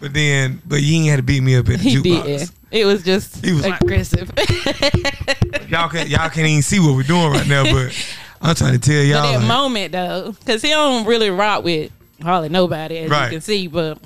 But 0.00 0.12
then, 0.12 0.60
but 0.66 0.82
you 0.82 0.96
ain't 0.96 1.08
had 1.10 1.16
to 1.16 1.22
beat 1.22 1.42
me 1.42 1.56
up 1.56 1.68
at 1.68 1.78
the 1.78 1.88
He 1.88 1.96
jukebox. 1.96 2.24
did. 2.24 2.50
It 2.70 2.84
was 2.84 3.02
just 3.02 3.44
He 3.44 3.52
was- 3.52 3.64
aggressive. 3.64 4.30
Y'all 5.68 5.88
can 5.88 6.06
y'all 6.08 6.28
can't 6.30 6.46
even 6.46 6.62
see 6.62 6.78
what 6.78 6.94
we're 6.94 7.02
doing 7.02 7.30
right 7.32 7.46
now, 7.46 7.64
but 7.64 7.92
I'm 8.40 8.54
trying 8.54 8.72
to 8.72 8.78
tell 8.78 9.02
y'all. 9.02 9.22
that 9.32 9.38
like, 9.38 9.46
moment 9.48 9.92
though, 9.92 10.32
because 10.38 10.62
he 10.62 10.68
don't 10.68 11.06
really 11.06 11.30
rock 11.30 11.64
with 11.64 11.90
hardly 12.22 12.48
nobody, 12.48 12.98
as 12.98 13.10
Right. 13.10 13.24
you 13.26 13.30
can 13.32 13.40
see. 13.40 13.66
But 13.66 13.98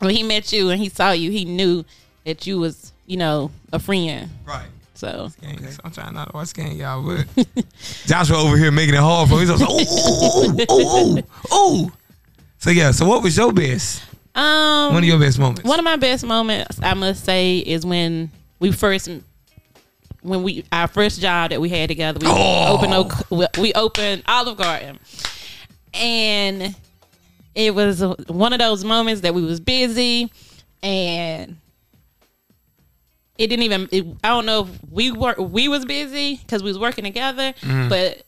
when 0.00 0.14
he 0.14 0.22
met 0.22 0.52
you 0.52 0.70
and 0.70 0.80
he 0.80 0.88
saw 0.88 1.12
you, 1.12 1.30
he 1.30 1.44
knew 1.44 1.84
that 2.24 2.46
you 2.46 2.58
was, 2.58 2.92
you 3.06 3.16
know, 3.16 3.50
a 3.72 3.78
friend. 3.78 4.28
right. 4.44 4.66
So 4.94 5.30
Gangs. 5.40 5.78
I'm 5.84 5.92
trying 5.92 6.12
not 6.14 6.30
to 6.30 6.34
watch 6.36 6.52
gang, 6.54 6.76
y'all, 6.76 7.04
but 7.04 7.46
Joshua 8.06 8.38
over 8.38 8.56
here 8.56 8.72
making 8.72 8.94
it 8.96 9.00
hard 9.00 9.28
for 9.28 9.36
me. 9.36 9.40
He's 9.46 9.50
like, 9.50 9.70
ooh, 9.70 9.74
ooh, 9.76 10.66
ooh, 10.72 11.18
ooh, 11.52 11.84
ooh. 11.84 11.92
So 12.58 12.70
yeah, 12.70 12.90
so 12.90 13.06
what 13.06 13.22
was 13.22 13.36
your 13.36 13.52
best? 13.52 14.02
Um, 14.38 14.94
One 14.94 15.02
of 15.02 15.04
your 15.04 15.18
best 15.18 15.38
moments. 15.38 15.64
one 15.68 15.78
of 15.78 15.84
my 15.84 15.96
best 15.96 16.24
moments, 16.24 16.78
I 16.82 16.94
must 16.94 17.24
say, 17.24 17.58
is 17.58 17.84
when 17.84 18.30
we 18.60 18.72
first. 18.72 19.08
When 20.20 20.42
we 20.42 20.64
our 20.72 20.88
first 20.88 21.20
job 21.20 21.50
that 21.50 21.60
we 21.60 21.68
had 21.68 21.88
together, 21.88 22.18
we 22.20 22.26
Oh. 22.28 22.74
opened 22.76 22.92
Oak, 22.92 23.12
we- 23.56 23.72
opened 23.72 24.24
Olive 24.26 24.56
Garden, 24.58 24.98
and 25.94 26.74
it 27.54 27.72
was 27.74 28.02
one 28.28 28.52
of 28.52 28.58
those 28.58 28.82
moments 28.84 29.20
that 29.22 29.32
we 29.32 29.42
was 29.42 29.60
busy, 29.60 30.30
and 30.82 31.56
it 33.38 33.46
didn't 33.46 33.62
even. 33.62 33.88
It, 33.92 34.06
I 34.24 34.28
don't 34.28 34.44
know 34.44 34.62
if 34.62 34.68
we 34.90 35.12
were 35.12 35.34
we 35.38 35.68
was 35.68 35.84
busy 35.84 36.36
because 36.36 36.62
we 36.64 36.70
was 36.70 36.78
working 36.80 37.04
together, 37.04 37.54
but 37.88 38.24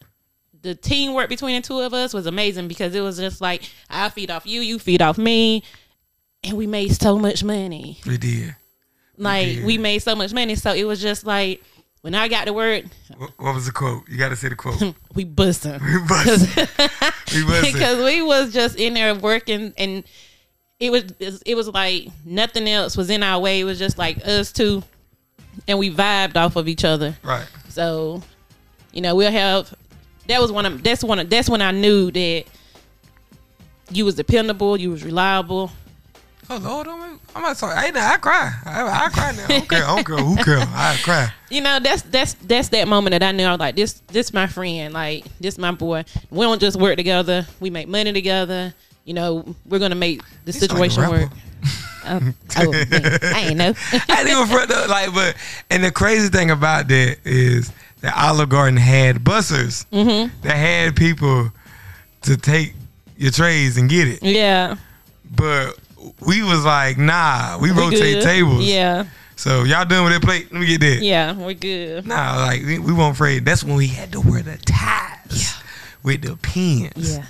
the 0.62 0.76
teamwork 0.76 1.29
between 1.29 1.61
the 1.61 1.67
two 1.67 1.81
of 1.81 1.93
us 1.93 2.14
was 2.14 2.26
amazing 2.26 2.69
because 2.69 2.95
it 2.95 3.00
was 3.00 3.19
just 3.19 3.40
like 3.40 3.69
I 3.90 4.11
feed 4.11 4.31
off 4.31 4.47
you, 4.47 4.61
you 4.61 4.79
feed 4.79 5.02
off 5.02 5.19
me, 5.19 5.64
and 6.44 6.56
we 6.56 6.66
made 6.66 6.94
so 7.00 7.18
much 7.18 7.44
money. 7.44 7.99
we 8.06 8.16
did. 8.18 8.54
Like 9.16 9.47
did. 9.47 9.64
we 9.64 9.78
made 9.78 9.99
so 10.00 10.14
much 10.16 10.32
money, 10.32 10.54
so 10.54 10.73
it 10.73 10.85
was 10.85 11.00
just 11.00 11.26
like 11.26 11.62
when 12.02 12.14
I 12.14 12.28
got 12.28 12.47
to 12.47 12.52
work, 12.54 12.85
What, 13.16 13.30
what 13.38 13.54
was 13.54 13.66
the 13.66 13.73
quote? 13.73 14.09
You 14.09 14.16
got 14.16 14.30
to 14.30 14.37
say 14.37 14.49
the 14.49 14.56
quote. 14.56 14.94
we 15.14 15.25
busting. 15.25 15.73
we 15.85 15.99
busted. 16.09 16.56
we 17.35 17.44
busted. 17.44 17.73
because 17.75 18.02
we 18.04 18.23
was 18.23 18.52
just 18.52 18.76
in 18.78 18.94
there 18.94 19.14
working 19.14 19.75
and 19.76 20.04
it 20.78 20.90
was 20.90 21.04
it 21.44 21.54
was 21.54 21.68
like 21.68 22.09
nothing 22.25 22.66
else 22.66 22.97
was 22.97 23.11
in 23.11 23.23
our 23.23 23.38
way 23.38 23.61
it 23.61 23.64
was 23.64 23.78
just 23.78 23.99
like 23.99 24.16
us 24.26 24.50
two 24.50 24.82
and 25.68 25.78
we 25.78 25.94
vibed 25.94 26.37
off 26.37 26.56
of 26.56 26.68
each 26.68 26.85
other 26.87 27.14
Right. 27.23 27.47
so 27.68 28.23
you 28.90 29.02
know 29.02 29.14
we'll 29.14 29.30
have 29.30 29.75
that 30.26 30.40
was 30.40 30.50
one 30.50 30.64
of 30.64 30.82
that's 30.82 31.04
one 31.04 31.18
of 31.18 31.28
that's 31.28 31.50
when 31.50 31.61
i 31.61 31.70
knew 31.70 32.11
that 32.11 32.44
you 33.92 34.06
was 34.06 34.14
dependable 34.14 34.78
you 34.78 34.90
was 34.90 35.04
reliable 35.04 35.70
Oh 36.52 36.57
Lord, 36.57 36.88
I'm, 36.88 37.21
I'm 37.37 37.42
not 37.42 37.57
sorry. 37.57 37.75
I 37.76 37.87
ain't. 37.87 37.97
I 37.97 38.16
cry. 38.16 38.52
I, 38.66 39.04
I 39.07 39.09
cry 39.11 39.30
now. 39.33 39.45
I 39.45 39.49
don't 39.59 39.69
care. 39.69 39.85
I 39.87 39.95
don't 39.95 40.04
care 40.04 40.16
who 40.16 40.37
care. 40.37 40.59
I 40.59 40.99
cry. 41.02 41.33
you 41.49 41.61
know 41.61 41.78
that's 41.78 42.02
that's 42.02 42.35
that's 42.35 42.69
that 42.71 42.87
moment 42.88 43.12
that 43.12 43.23
i 43.23 43.33
knew 43.33 43.45
i 43.45 43.50
was 43.50 43.59
like 43.61 43.75
this 43.76 43.95
this 44.09 44.33
my 44.33 44.47
friend 44.47 44.95
like 44.95 45.25
this 45.40 45.59
my 45.59 45.71
boy 45.73 46.04
we 46.30 46.40
don't 46.40 46.61
just 46.61 46.76
work 46.78 46.97
together 46.97 47.45
we 47.59 47.71
make 47.71 47.88
money 47.88 48.12
together 48.12 48.73
you 49.04 49.14
know 49.14 49.54
we're 49.66 49.78
gonna 49.80 49.95
make 49.97 50.23
the 50.45 50.52
sound 50.52 50.78
like 50.78 50.90
situation 50.92 51.11
work 51.11 51.30
oh, 52.07 52.21
man, 52.21 53.19
I 53.23 53.45
ain't 53.49 53.57
know. 53.57 53.75
I 53.92 54.25
didn't 54.25 54.28
even 54.30 54.47
front 54.47 54.71
up, 54.71 54.88
like, 54.88 55.12
but 55.12 55.37
and 55.71 55.85
the 55.85 55.90
crazy 55.90 56.28
thing 56.28 56.50
about 56.50 56.88
that 56.88 57.19
is 57.25 57.73
that 58.00 58.16
Olive 58.16 58.49
Garden 58.49 58.76
had 58.78 59.16
bussers 59.16 59.85
Mm-hmm. 59.92 60.40
that 60.42 60.57
had 60.57 60.97
people 60.97 61.50
to 62.23 62.37
take 62.37 62.75
your 63.19 63.30
trays 63.33 63.76
and 63.76 63.88
get 63.90 64.09
it, 64.09 64.23
yeah, 64.23 64.76
but 65.37 65.78
we 66.26 66.42
was 66.42 66.64
like, 66.64 66.99
nah, 66.99 67.59
we, 67.61 67.71
we 67.73 67.78
rotate 67.78 68.14
good. 68.14 68.23
tables. 68.23 68.64
Yeah, 68.64 69.07
So 69.37 69.64
y'all 69.64 69.85
done 69.85 70.04
with 70.04 70.12
that 70.14 70.23
plate? 70.23 70.52
Let 70.52 70.61
me 70.61 70.66
get 70.66 70.80
that. 70.80 71.02
yeah, 71.02 71.33
we're 71.35 71.54
good. 71.54 72.07
Nah, 72.07 72.37
like 72.37 72.62
we, 72.62 72.78
we 72.78 72.92
weren't 72.92 73.14
afraid. 73.14 73.45
That's 73.45 73.62
when 73.64 73.76
we 73.76 73.87
had 73.87 74.12
to 74.12 74.21
wear 74.21 74.42
the 74.42 74.57
ties 74.59 75.62
with 76.02 76.23
the 76.23 76.37
pins. 76.37 77.16
Yeah, 77.16 77.26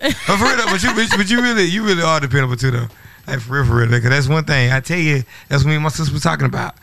But 0.00 0.12
for 0.12 0.44
real, 0.44 0.56
though, 0.56 0.66
but 0.66 0.82
you, 0.82 0.94
but, 1.16 1.30
you 1.30 1.42
really, 1.42 1.64
you 1.64 1.84
really 1.84 2.02
are 2.02 2.20
dependable 2.20 2.56
too, 2.56 2.70
though. 2.70 2.88
Like 3.26 3.40
for 3.40 3.54
real, 3.54 3.64
for 3.64 3.76
real. 3.76 3.88
Because 3.90 4.10
that's 4.10 4.28
one 4.28 4.44
thing 4.44 4.70
I 4.70 4.80
tell 4.80 4.98
you. 4.98 5.22
That's 5.48 5.64
what 5.64 5.70
me 5.70 5.74
and 5.76 5.82
my 5.82 5.88
sister 5.88 6.12
was 6.12 6.22
talking 6.22 6.46
about. 6.46 6.74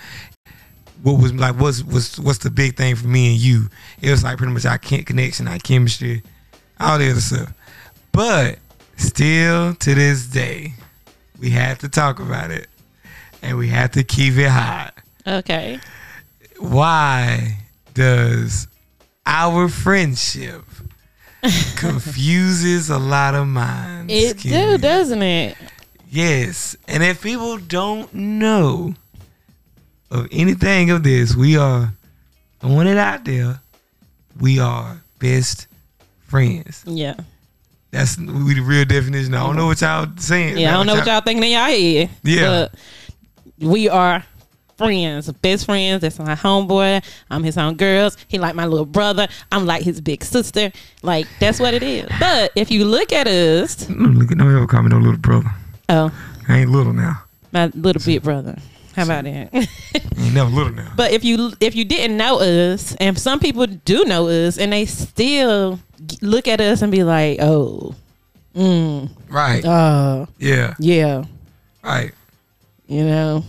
What 1.04 1.22
was 1.22 1.34
like, 1.34 1.60
what's 1.60 1.84
what's 1.84 2.20
what's 2.20 2.40
the 2.40 2.52
big 2.52 2.76
thing 2.78 2.96
for 2.96 3.08
me 3.08 3.32
and 3.32 3.40
you? 3.40 3.70
It 4.02 4.12
was 4.12 4.24
like 4.24 4.38
pretty 4.38 4.54
much 4.54 4.66
our 4.66 4.78
connection, 4.78 5.48
our 5.48 5.58
chemistry, 5.58 6.22
all 6.80 6.98
the 7.00 7.10
other 7.12 7.20
stuff. 7.22 7.54
But 8.12 8.60
still, 8.98 9.74
to 9.76 9.96
this 9.96 10.28
day, 10.28 10.74
we 11.42 11.50
have 11.50 11.80
to 11.80 11.90
talk 11.90 12.20
about 12.20 12.52
it, 12.52 12.68
and 13.42 13.58
we 13.58 13.68
have 13.70 13.92
to 13.92 14.04
keep 14.04 14.38
it 14.38 14.48
hot. 14.50 14.94
okay. 15.28 15.80
Why 16.60 17.58
does 17.96 18.68
our 19.26 19.68
friendship 19.68 20.64
confuses 21.76 22.92
a 22.92 23.00
lot 23.00 23.34
of 23.34 23.48
minds? 23.48 24.14
It 24.14 24.38
do, 24.38 24.78
doesn't 24.78 25.24
it? 25.24 25.58
Yes, 26.08 26.76
and 26.88 27.02
if 27.02 27.24
people 27.24 27.58
don't 27.58 28.14
know 28.14 28.94
of 30.12 30.28
anything 30.32 30.92
of 30.92 31.02
this, 31.04 31.36
we 31.36 31.58
are 31.58 31.92
throwing 32.60 32.88
it 32.88 32.98
out 32.98 33.26
there. 33.26 33.60
We 34.40 34.60
are 34.60 35.02
best 35.20 35.68
friends. 36.28 36.84
Yeah, 36.86 37.16
That's 37.92 38.18
we 38.18 38.54
the 38.56 38.62
real 38.62 38.86
definition. 38.86 39.34
I 39.34 39.46
don't 39.46 39.56
know 39.56 39.68
what 39.68 39.82
y'all 39.82 40.08
saying. 40.18 40.58
yeah. 40.58 40.70
I 40.70 40.74
don't 40.74 40.88
know 40.88 40.96
what 40.96 41.06
y'all 41.06 41.22
thinking 41.22 41.44
in 41.44 41.52
y'all 41.52 41.66
head. 41.66 42.10
Yeah. 42.24 42.68
but 43.60 43.68
we 43.68 43.90
are 43.90 44.24
friends, 44.78 45.32
best 45.34 45.66
friends. 45.66 46.02
That's 46.02 46.18
my 46.18 46.34
homeboy. 46.36 47.04
I'm 47.30 47.44
his 47.44 47.58
own 47.58 47.76
girls. 47.76 48.18
He 48.28 48.40
like 48.40 48.56
my 48.56 48.66
little 48.66 48.86
brother. 48.86 49.28
I'm 49.52 49.66
like 49.66 49.84
his 49.84 50.00
big 50.02 50.24
sister. 50.24 50.72
Like 51.04 51.28
that's 51.40 51.60
what 51.60 51.74
it 51.74 51.84
is. 51.84 52.10
But 52.20 52.52
if 52.56 52.72
you 52.72 52.86
look 52.86 53.12
at 53.12 53.28
us, 53.28 53.76
Don't 53.76 54.16
look 54.16 54.32
at 54.32 54.38
no 54.38 54.48
ever 54.48 54.66
call 54.68 54.84
me 54.84 54.90
no 54.90 54.98
little 54.98 55.18
brother. 55.18 55.52
oh, 55.90 56.12
I 56.48 56.60
ain't 56.60 56.72
little 56.72 56.94
now. 56.94 57.24
my 57.52 57.68
little 57.76 58.02
big 58.06 58.24
brother. 58.24 58.58
How 58.96 59.04
about 59.04 59.24
that? 59.24 59.68
you 60.18 60.32
never 60.32 60.50
little 60.50 60.74
now. 60.74 60.92
But 60.96 61.12
if 61.12 61.24
you 61.24 61.54
if 61.60 61.76
you 61.76 61.86
didn't 61.86 62.18
know 62.18 62.40
us, 62.40 62.96
and 62.96 63.18
some 63.18 63.40
people 63.40 63.66
do 63.68 64.04
know 64.06 64.28
us, 64.28 64.58
and 64.58 64.74
they 64.74 64.86
still 64.86 65.80
look 66.22 66.48
at 66.48 66.60
us 66.60 66.82
and 66.82 66.92
be 66.92 67.04
like, 67.04 67.40
"Oh, 67.42 67.96
mm, 68.56 69.10
Right. 69.30 69.64
oh, 69.66 70.28
yeah. 70.40 70.74
yeah," 70.80 71.24
Right. 71.84 72.12
you 72.88 73.04
know. 73.06 73.46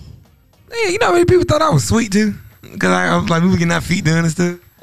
Yeah, 0.70 0.88
you 0.88 0.98
know 0.98 1.06
how 1.06 1.12
many 1.12 1.24
people 1.26 1.44
thought 1.44 1.60
I 1.60 1.70
was 1.70 1.86
sweet 1.86 2.12
too? 2.12 2.34
Cause 2.78 2.90
I, 2.90 3.08
I 3.08 3.16
was 3.18 3.28
like, 3.28 3.42
we 3.42 3.50
were 3.50 3.56
getting 3.56 3.72
our 3.72 3.80
feet 3.82 4.04
done 4.04 4.24
and 4.24 4.30
stuff. 4.30 4.58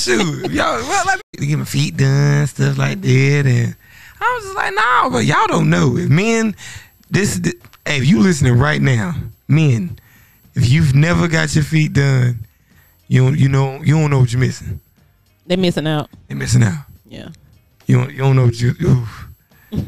Shoot, 0.00 0.50
y'all, 0.52 0.78
well, 0.82 1.04
like, 1.06 1.20
get 1.38 1.58
my 1.58 1.64
feet 1.64 1.96
done, 1.96 2.46
stuff 2.46 2.78
like 2.78 3.00
that, 3.00 3.44
and 3.46 3.74
I 4.20 4.34
was 4.36 4.44
just 4.44 4.56
like, 4.56 4.74
nah, 4.74 5.08
but 5.10 5.24
y'all 5.24 5.46
don't 5.48 5.68
know. 5.70 5.96
If 5.96 6.08
men, 6.08 6.54
this, 7.10 7.38
this 7.38 7.54
hey, 7.86 7.98
if 7.98 8.06
you 8.06 8.20
listening 8.20 8.58
right 8.58 8.80
now, 8.80 9.14
men, 9.48 9.98
if 10.54 10.68
you've 10.68 10.94
never 10.94 11.28
got 11.28 11.54
your 11.54 11.64
feet 11.64 11.92
done, 11.92 12.46
you 13.08 13.24
don't, 13.24 13.38
you 13.38 13.48
know, 13.48 13.80
you 13.82 13.98
don't 13.98 14.10
know 14.10 14.20
what 14.20 14.32
you're 14.32 14.40
missing. 14.40 14.80
They're 15.46 15.56
missing 15.56 15.86
out. 15.86 16.10
They're 16.26 16.36
missing 16.36 16.62
out. 16.62 16.84
Yeah. 17.08 17.28
You 17.86 17.98
don't, 17.98 18.10
you 18.10 18.18
don't 18.18 18.36
know 18.36 18.46
what 18.46 18.60
you. 18.60 18.74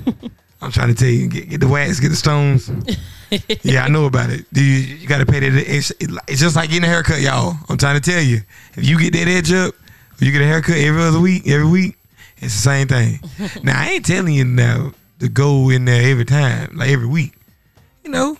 I'm 0.60 0.72
trying 0.72 0.88
to 0.88 0.94
tell 0.94 1.08
you, 1.08 1.28
get, 1.28 1.48
get 1.48 1.60
the 1.60 1.68
wax, 1.68 2.00
get 2.00 2.08
the 2.08 2.16
stones. 2.16 2.70
yeah, 3.62 3.84
I 3.84 3.88
know 3.88 4.06
about 4.06 4.30
it. 4.30 4.44
Do 4.52 4.62
you, 4.62 4.96
you 4.96 5.08
got 5.08 5.18
to 5.18 5.26
pay 5.26 5.40
that? 5.40 5.52
It's, 5.54 5.92
it's 6.00 6.40
just 6.40 6.56
like 6.56 6.70
getting 6.70 6.84
a 6.84 6.88
haircut, 6.88 7.20
y'all. 7.20 7.56
I'm 7.68 7.76
trying 7.78 8.00
to 8.00 8.10
tell 8.10 8.22
you. 8.22 8.40
If 8.74 8.88
you 8.88 8.98
get 8.98 9.12
that 9.12 9.28
edge 9.28 9.52
up, 9.52 9.74
you 10.18 10.32
get 10.32 10.42
a 10.42 10.46
haircut 10.46 10.76
every 10.76 11.02
other 11.02 11.20
week, 11.20 11.46
every 11.46 11.68
week, 11.68 11.96
it's 12.38 12.54
the 12.54 12.60
same 12.60 12.88
thing. 12.88 13.20
now 13.62 13.80
I 13.80 13.90
ain't 13.90 14.06
telling 14.06 14.34
you 14.34 14.44
now 14.44 14.92
to 15.20 15.28
go 15.28 15.70
in 15.70 15.84
there 15.84 16.10
every 16.10 16.24
time, 16.24 16.76
like 16.76 16.90
every 16.90 17.06
week. 17.06 17.34
You 18.08 18.14
know, 18.14 18.36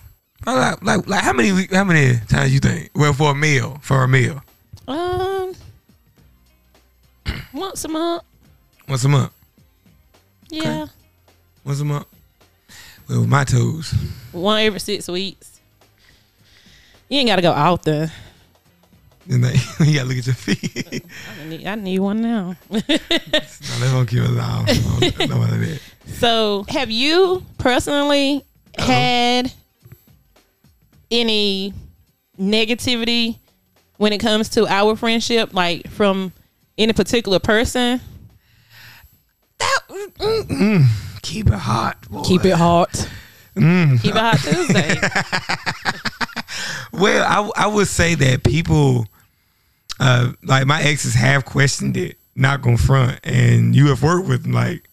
like 0.47 0.81
like, 0.81 1.05
like 1.07 1.21
how 1.23 1.31
many 1.31 1.67
how 1.71 1.83
many 1.83 2.17
times 2.27 2.51
you 2.51 2.59
think? 2.59 2.89
Well, 2.95 3.13
for 3.13 3.33
a 3.33 3.35
meal, 3.35 3.77
for 3.83 4.01
a 4.03 4.07
meal, 4.07 4.41
Um, 4.87 5.53
once 7.53 7.85
a 7.85 7.87
month. 7.87 8.23
once 8.87 9.03
a 9.03 9.09
month. 9.09 9.31
Yeah, 10.49 10.87
Once 11.63 11.81
a 11.81 11.85
month. 11.85 12.07
Well, 13.07 13.19
with 13.19 13.29
my 13.29 13.43
toes. 13.43 13.93
one 14.31 14.59
every 14.63 14.79
six 14.79 15.07
weeks. 15.07 15.59
You 17.09 17.19
ain't 17.19 17.27
got 17.27 17.35
to 17.35 17.43
go 17.43 17.51
out 17.51 17.83
there. 17.83 18.11
And 19.29 19.43
they, 19.43 19.53
you 19.85 19.93
gotta 19.93 20.07
look 20.07 20.17
at 20.17 20.25
your 20.25 20.33
feet. 20.33 21.05
I 21.43 21.45
need, 21.47 21.67
I 21.67 21.75
need 21.75 21.99
one 21.99 22.21
now. 22.21 22.55
no, 22.71 22.79
they 22.79 22.97
don't 23.91 24.07
keep 24.07 24.23
of 24.23 24.33
that. 24.33 25.79
So, 26.07 26.65
have 26.69 26.89
you 26.89 27.45
personally 27.59 28.43
Uh-huh. 28.77 28.91
had 28.91 29.53
any 31.11 31.73
negativity 32.39 33.37
when 33.97 34.13
it 34.13 34.19
comes 34.19 34.49
to 34.49 34.67
our 34.67 34.95
friendship, 34.95 35.53
like 35.53 35.87
from 35.89 36.31
any 36.77 36.93
particular 36.93 37.39
person? 37.39 37.99
That, 39.57 39.79
mm, 39.89 40.41
mm, 40.43 41.21
keep 41.21 41.47
it 41.47 41.53
hot. 41.53 41.97
Boy. 42.09 42.23
hot. 42.55 43.09
Mm. 43.55 44.01
Keep 44.01 44.15
it 44.15 44.17
hot 44.17 44.39
Tuesday. 44.39 44.95
Well, 46.91 47.51
I, 47.55 47.63
I 47.63 47.67
would 47.67 47.87
say 47.87 48.15
that 48.15 48.43
people, 48.43 49.05
uh, 49.99 50.31
like 50.43 50.65
my 50.65 50.81
exes 50.81 51.13
have 51.13 51.45
questioned 51.45 51.95
it, 51.97 52.17
not 52.35 52.61
gonna 52.61 52.77
front, 52.77 53.19
and 53.23 53.75
you 53.75 53.87
have 53.87 54.01
worked 54.01 54.27
with 54.27 54.43
them, 54.43 54.53
like, 54.53 54.89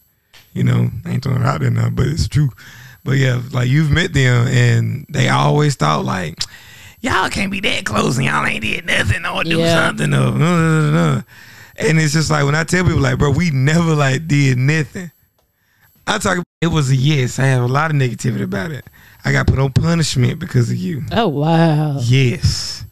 you 0.53 0.63
know, 0.63 0.89
I 1.05 1.11
ain't 1.11 1.23
throwing 1.23 1.41
it 1.41 1.45
out 1.45 1.61
there 1.61 1.71
now, 1.71 1.89
but 1.89 2.07
it's 2.07 2.27
true. 2.27 2.49
But 3.07 3.19
yeah, 3.19 3.41
like 3.53 3.69
you've 3.69 3.89
met 3.89 4.11
them, 4.11 4.47
and 4.47 5.05
they 5.07 5.29
always 5.29 5.75
thought 5.75 6.03
like, 6.03 6.43
y'all 6.99 7.29
can't 7.29 7.49
be 7.49 7.61
that 7.61 7.85
close, 7.85 8.17
and 8.17 8.25
y'all 8.25 8.45
ain't 8.45 8.63
did 8.63 8.85
nothing 8.85 9.25
or 9.25 9.45
do 9.45 9.59
Yeah. 9.59 9.87
something 9.87 10.13
or, 10.13 10.17
uh, 10.17 10.31
uh, 10.41 10.91
uh, 10.91 11.17
uh. 11.19 11.21
and 11.77 11.99
it's 12.01 12.11
just 12.11 12.29
like 12.29 12.43
when 12.43 12.53
I 12.53 12.65
tell 12.65 12.83
people 12.83 12.99
like, 12.99 13.17
bro, 13.17 13.31
we 13.31 13.49
never 13.49 13.95
like 13.95 14.27
did 14.27 14.57
nothing. 14.57 15.09
I 16.05 16.17
talk. 16.17 16.43
It 16.59 16.67
was 16.67 16.89
a 16.91 16.97
yes. 16.97 17.39
I 17.39 17.45
have 17.45 17.63
a 17.63 17.67
lot 17.67 17.91
of 17.91 17.95
negativity 17.95 18.43
about 18.43 18.71
it. 18.71 18.83
I 19.23 19.31
got 19.31 19.47
put 19.47 19.57
on 19.57 19.71
punishment 19.71 20.37
because 20.39 20.69
of 20.69 20.75
you. 20.75 21.03
oh 21.13 21.29
wow. 21.29 21.99
Yes. 22.01 22.83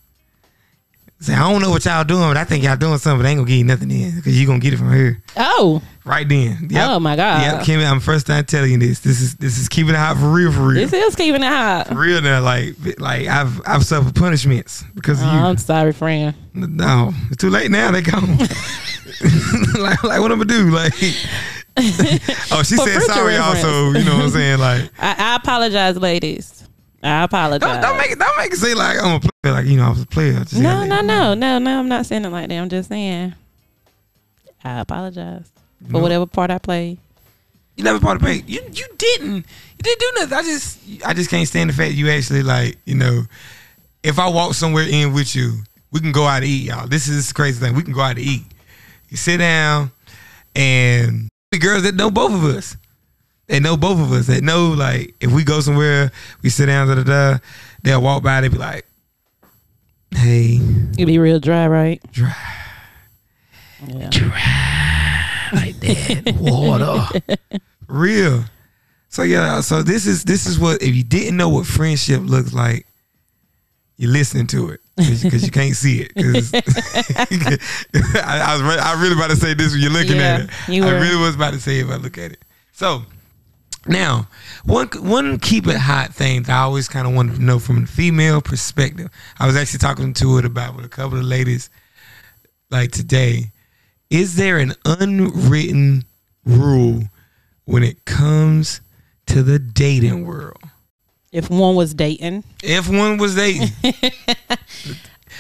Say, 1.22 1.34
I 1.34 1.50
don't 1.50 1.62
know 1.62 1.70
what 1.70 1.86
y'all 1.86 2.04
doing, 2.04 2.22
but 2.30 2.36
I 2.38 2.44
think 2.44 2.64
y'all 2.64 2.76
doing 2.76 2.98
something. 2.98 3.20
But 3.20 3.26
I 3.28 3.30
ain't 3.32 3.38
gonna 3.40 3.48
get 3.48 3.56
you 3.56 3.64
nothing 3.64 3.90
in 3.90 4.16
because 4.18 4.40
you 4.40 4.46
gonna 4.46 4.60
get 4.60 4.74
it 4.74 4.78
from 4.78 4.90
her 4.90 5.18
Oh. 5.38 5.82
right 6.04 6.28
then. 6.28 6.68
Yep. 6.70 6.90
Oh 6.90 7.00
my 7.00 7.16
God. 7.16 7.42
Yep, 7.42 7.62
Kimmy, 7.64 7.90
I'm 7.90 8.02
first 8.02 8.28
time 8.28 8.44
telling 8.46 8.72
you 8.74 8.78
this. 8.78 9.00
This 9.00 9.22
is 9.22 9.36
this 9.36 9.58
is 9.58 9.70
keeping 9.70 9.94
it 9.94 9.98
hot 9.98 10.18
for 10.18 10.30
real, 10.30 10.52
for 10.52 10.68
real, 10.68 10.88
This 10.88 10.92
is 10.94 11.16
keeping 11.16 11.42
it 11.42 11.48
hot. 11.48 11.88
for 11.88 11.96
real. 11.96 12.22
Now, 12.22 12.42
like 12.42 12.76
like 13.00 13.28
I've 13.28 13.62
I've 13.66 13.86
suffered 13.86 14.14
punishments 14.14 14.84
because 14.94 15.22
of 15.22 15.28
Oh, 15.28 15.32
you. 15.32 15.40
I'm 15.40 15.58
sorry, 15.58 15.94
friend. 15.94 16.36
No, 16.54 17.14
it's 17.28 17.38
too 17.38 17.50
late 17.50 17.72
now. 17.72 17.92
They 17.92 18.02
gone. 18.02 18.38
like 19.80 20.04
like 20.04 20.20
what 20.22 20.32
I'm 20.32 20.38
gonna 20.40 20.46
do? 20.46 20.70
Like 20.70 20.94
oh, 21.78 22.62
she 22.64 22.76
said 22.76 23.02
sorry. 23.04 23.38
Also, 23.38 23.92
you 23.92 24.04
know 24.06 24.16
what 24.18 24.26
I'm 24.26 24.30
saying? 24.32 24.60
Like 24.60 24.92
I, 25.00 25.16
I 25.18 25.36
apologize, 25.38 25.98
ladies. 25.98 26.55
I 27.06 27.24
apologize. 27.24 27.60
don't, 27.70 27.82
don't 27.82 27.98
make 27.98 28.12
it 28.12 28.20
don't 28.20 28.38
make 28.38 28.52
it 28.52 28.58
seem 28.58 28.78
like 28.78 28.98
I'm 29.02 29.16
a 29.16 29.20
player. 29.20 29.54
Like 29.56 29.66
you 29.66 29.78
know 29.78 29.86
I 29.86 29.90
was 29.90 30.02
a 30.02 30.06
player. 30.08 30.34
Just 30.40 30.56
no, 30.58 30.84
no, 30.86 31.02
no, 31.02 31.34
no, 31.34 31.60
no. 31.60 31.80
I'm 31.80 31.88
not 31.88 32.06
saying 32.06 32.26
it 32.26 32.30
like 32.30 32.50
that. 32.50 32.56
I'm 32.56 32.70
just 32.70 32.90
saying. 32.90 33.34
I 34.64 34.80
apologize 34.80 35.46
for 35.86 35.94
No. 35.94 36.00
whatever 36.00 36.26
part 36.26 36.50
I 36.50 36.58
played. 36.58 36.98
You 37.78 37.84
never 37.84 38.00
part 38.00 38.16
of 38.18 38.24
pay. 38.24 38.42
You 38.48 38.62
you 38.72 38.88
didn't. 38.98 39.36
You 39.36 39.84
didn't 39.84 40.00
do 40.00 40.12
nothing. 40.16 40.34
I 40.38 40.42
just 40.44 40.80
I 41.06 41.14
just 41.14 41.30
can't 41.30 41.48
stand 41.48 41.70
the 41.70 41.74
fact 41.74 41.94
you 41.94 42.10
actually 42.10 42.42
like 42.44 42.78
you 42.86 42.96
know. 42.96 43.24
If 44.02 44.18
I 44.20 44.28
walk 44.30 44.54
somewhere 44.54 44.86
in 44.88 45.14
with 45.14 45.36
you, 45.36 45.60
we 45.92 46.00
can 46.00 46.12
go 46.12 46.26
out 46.26 46.40
to 46.42 46.48
eat, 46.48 46.64
y'all. 46.68 46.88
This 46.88 47.08
is 47.08 47.28
the 47.28 47.34
crazy 47.34 47.60
thing. 47.60 47.76
We 47.76 47.84
can 47.84 47.94
go 47.94 48.02
out 48.02 48.16
to 48.16 48.22
eat. 48.22 48.44
You 49.10 49.18
sit 49.18 49.38
down, 49.38 49.92
and 50.56 51.28
the 51.52 51.58
girls 51.60 51.84
that 51.84 51.96
know 51.96 52.10
both 52.12 52.32
of 52.34 52.44
us, 52.46 52.78
they 53.48 53.60
know 53.60 53.78
both 53.78 54.00
of 54.00 54.12
us. 54.12 54.28
That 54.28 54.44
know 54.44 54.70
like 54.70 55.14
if 55.20 55.32
we 55.32 55.44
go 55.44 55.60
somewhere, 55.62 56.12
we 56.42 56.50
sit 56.50 56.66
down, 56.68 56.88
da 56.88 56.96
da 56.96 57.04
da. 57.04 57.38
They'll 57.84 58.02
walk 58.02 58.24
by. 58.24 58.42
They 58.42 58.48
be 58.48 58.58
like, 58.58 58.86
"Hey, 60.12 60.60
It'd 60.94 61.08
be 61.08 61.20
real 61.20 61.40
dry, 61.40 61.68
right? 61.68 62.02
dry 62.12 62.34
Yeah. 63.88 64.10
like 65.54 65.80
that 65.82 66.36
water, 66.40 67.22
real." 67.88 68.44
So 69.10 69.22
yeah, 69.24 69.58
uh, 69.58 69.62
so 69.62 69.82
this 69.84 70.06
is 70.08 70.24
this 70.24 70.46
is 70.46 70.60
what 70.60 70.82
if 70.82 70.96
you 70.96 71.04
didn't 71.04 71.38
know 71.38 71.50
what 71.50 71.66
friendship 71.68 72.22
looks 72.24 72.54
like, 72.54 72.86
you're 73.98 74.12
listening 74.12 74.48
to 74.48 74.70
it 74.72 74.82
because 74.98 75.44
you 75.46 75.52
can't 75.52 75.76
see 75.76 76.02
it. 76.02 76.12
I, 78.26 78.40
I 78.42 78.54
was 78.54 78.62
re- 78.64 78.80
I 78.82 79.02
really 79.02 79.14
about 79.16 79.30
to 79.30 79.36
say 79.38 79.54
this 79.54 79.72
when 79.72 79.82
you're 79.82 79.92
looking 79.92 80.18
Yeah, 80.18 80.36
at 80.36 80.42
it. 80.42 80.50
you 80.68 80.84
I 80.86 80.92
really 80.92 81.16
was 81.22 81.36
about 81.36 81.54
to 81.54 81.60
say 81.60 81.80
it 81.80 81.86
if 81.86 81.92
I 81.92 81.96
look 81.98 82.18
at 82.18 82.32
it. 82.32 82.44
So 82.74 83.04
now, 83.88 84.28
one 84.64 84.88
one 85.00 85.38
keep 85.40 85.68
it 85.68 85.78
hot 85.78 86.14
thing 86.14 86.44
that 86.44 86.52
I 86.56 86.64
always 86.64 86.88
kind 86.88 87.08
of 87.08 87.14
wanted 87.14 87.36
to 87.36 87.44
know 87.44 87.60
from 87.60 87.84
a 87.84 87.88
female 87.88 88.42
perspective. 88.42 89.10
I 89.40 89.46
was 89.46 89.56
actually 89.56 89.80
talking 89.80 90.14
to 90.16 90.38
it 90.38 90.46
about 90.46 90.76
with 90.76 90.86
a 90.86 90.90
couple 90.90 91.20
of 91.20 91.26
ladies 91.26 91.70
like 92.72 92.92
today. 92.92 93.52
Is 94.10 94.36
there 94.36 94.58
an 94.58 94.74
unwritten 94.86 96.06
rule 96.46 97.04
when 97.66 97.84
it 97.84 98.06
comes 98.06 98.82
to 99.28 99.44
the 99.44 99.60
dating 99.60 100.26
world? 100.26 100.62
If 101.32 101.50
one 101.50 101.76
was 101.76 101.94
dating, 101.94 102.44
If 102.64 102.88
one 102.88 103.18
was 103.18 103.36
dating, 103.36 103.70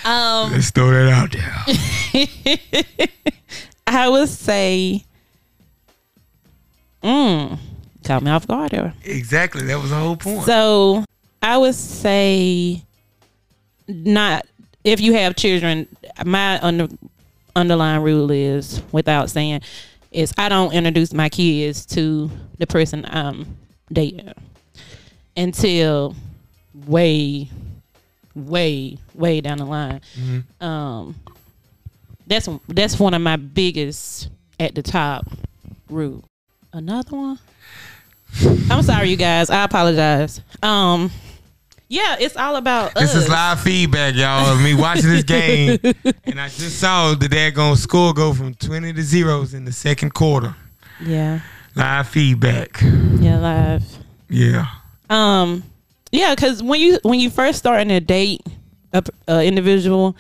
um, 0.04 0.52
let's 0.52 0.72
throw 0.72 0.92
that 0.92 1.08
out 1.08 1.32
there. 1.32 3.08
I 3.88 4.10
would 4.10 4.28
say, 4.28 5.06
mm, 7.02 7.58
caught 8.06 8.24
me 8.24 8.32
off 8.32 8.48
guard 8.48 8.72
there. 8.72 8.94
Exactly, 9.04 9.66
that 9.66 9.80
was 9.80 9.90
the 9.90 9.98
whole 9.98 10.16
point. 10.16 10.44
So 10.46 11.04
I 11.42 11.58
would 11.58 11.76
say, 11.76 12.82
not 13.88 14.46
if 14.84 15.02
you 15.02 15.14
have 15.14 15.36
children. 15.36 15.88
My 16.26 16.60
under, 16.62 16.88
underlying 17.56 18.02
rule 18.02 18.32
is, 18.32 18.82
without 18.92 19.30
saying, 19.30 19.62
is 20.12 20.34
I 20.38 20.48
don't 20.48 20.72
introduce 20.74 21.14
my 21.14 21.28
kids 21.28 21.86
to 21.88 22.32
the 22.58 22.66
person 22.68 23.06
I'm 23.06 23.58
dating 23.92 24.32
until 25.36 26.16
way, 26.88 27.50
way, 28.34 28.98
way 29.14 29.42
down 29.42 29.58
the 29.58 29.66
line. 29.66 30.02
Mhm. 30.18 30.62
Um, 30.66 31.16
that's 32.28 32.48
that's 32.68 33.00
one 33.00 33.14
of 33.14 33.22
my 33.22 33.36
biggest 33.36 34.30
at 34.60 34.74
the 34.76 34.82
top 34.82 35.28
rule. 35.90 36.24
Another 36.74 37.16
one. 37.16 37.40
I'm 38.70 38.82
sorry, 38.84 39.10
you 39.10 39.16
guys. 39.18 39.50
I 39.50 39.64
apologize. 39.64 40.42
Um, 40.62 41.12
yeah, 41.88 42.18
it's 42.20 42.36
all 42.36 42.56
about 42.58 42.94
This 42.96 43.16
us. 43.16 43.24
is 43.24 43.30
live 43.30 43.62
feedback, 43.62 44.16
y'all, 44.16 44.52
of 44.54 44.62
me 44.62 44.74
watching 44.74 45.10
this 45.10 45.24
game. 45.24 45.78
and 46.26 46.42
I 46.42 46.50
just 46.50 46.80
saw 46.80 47.14
the 47.14 47.28
daggone 47.28 47.78
score 47.78 48.14
go 48.14 48.34
from 48.34 48.54
20 48.56 48.94
to 48.94 49.02
zeros 49.04 49.54
in 49.54 49.66
the 49.66 49.72
second 49.72 50.14
quarter. 50.14 50.56
Yeah, 51.02 51.42
Live 51.76 52.08
feedback. 52.10 52.82
yeah, 52.82 53.38
live. 53.40 53.84
Yeah. 54.30 54.66
Um, 55.10 55.64
yeah, 56.12 56.34
because 56.34 56.64
when 56.64 56.80
you 56.82 57.00
when 57.04 57.20
you 57.20 57.30
first 57.30 57.60
starting 57.60 57.92
a 57.92 58.00
date, 58.00 58.42
a, 58.94 59.04
a 59.28 59.46
individual, 59.46 60.16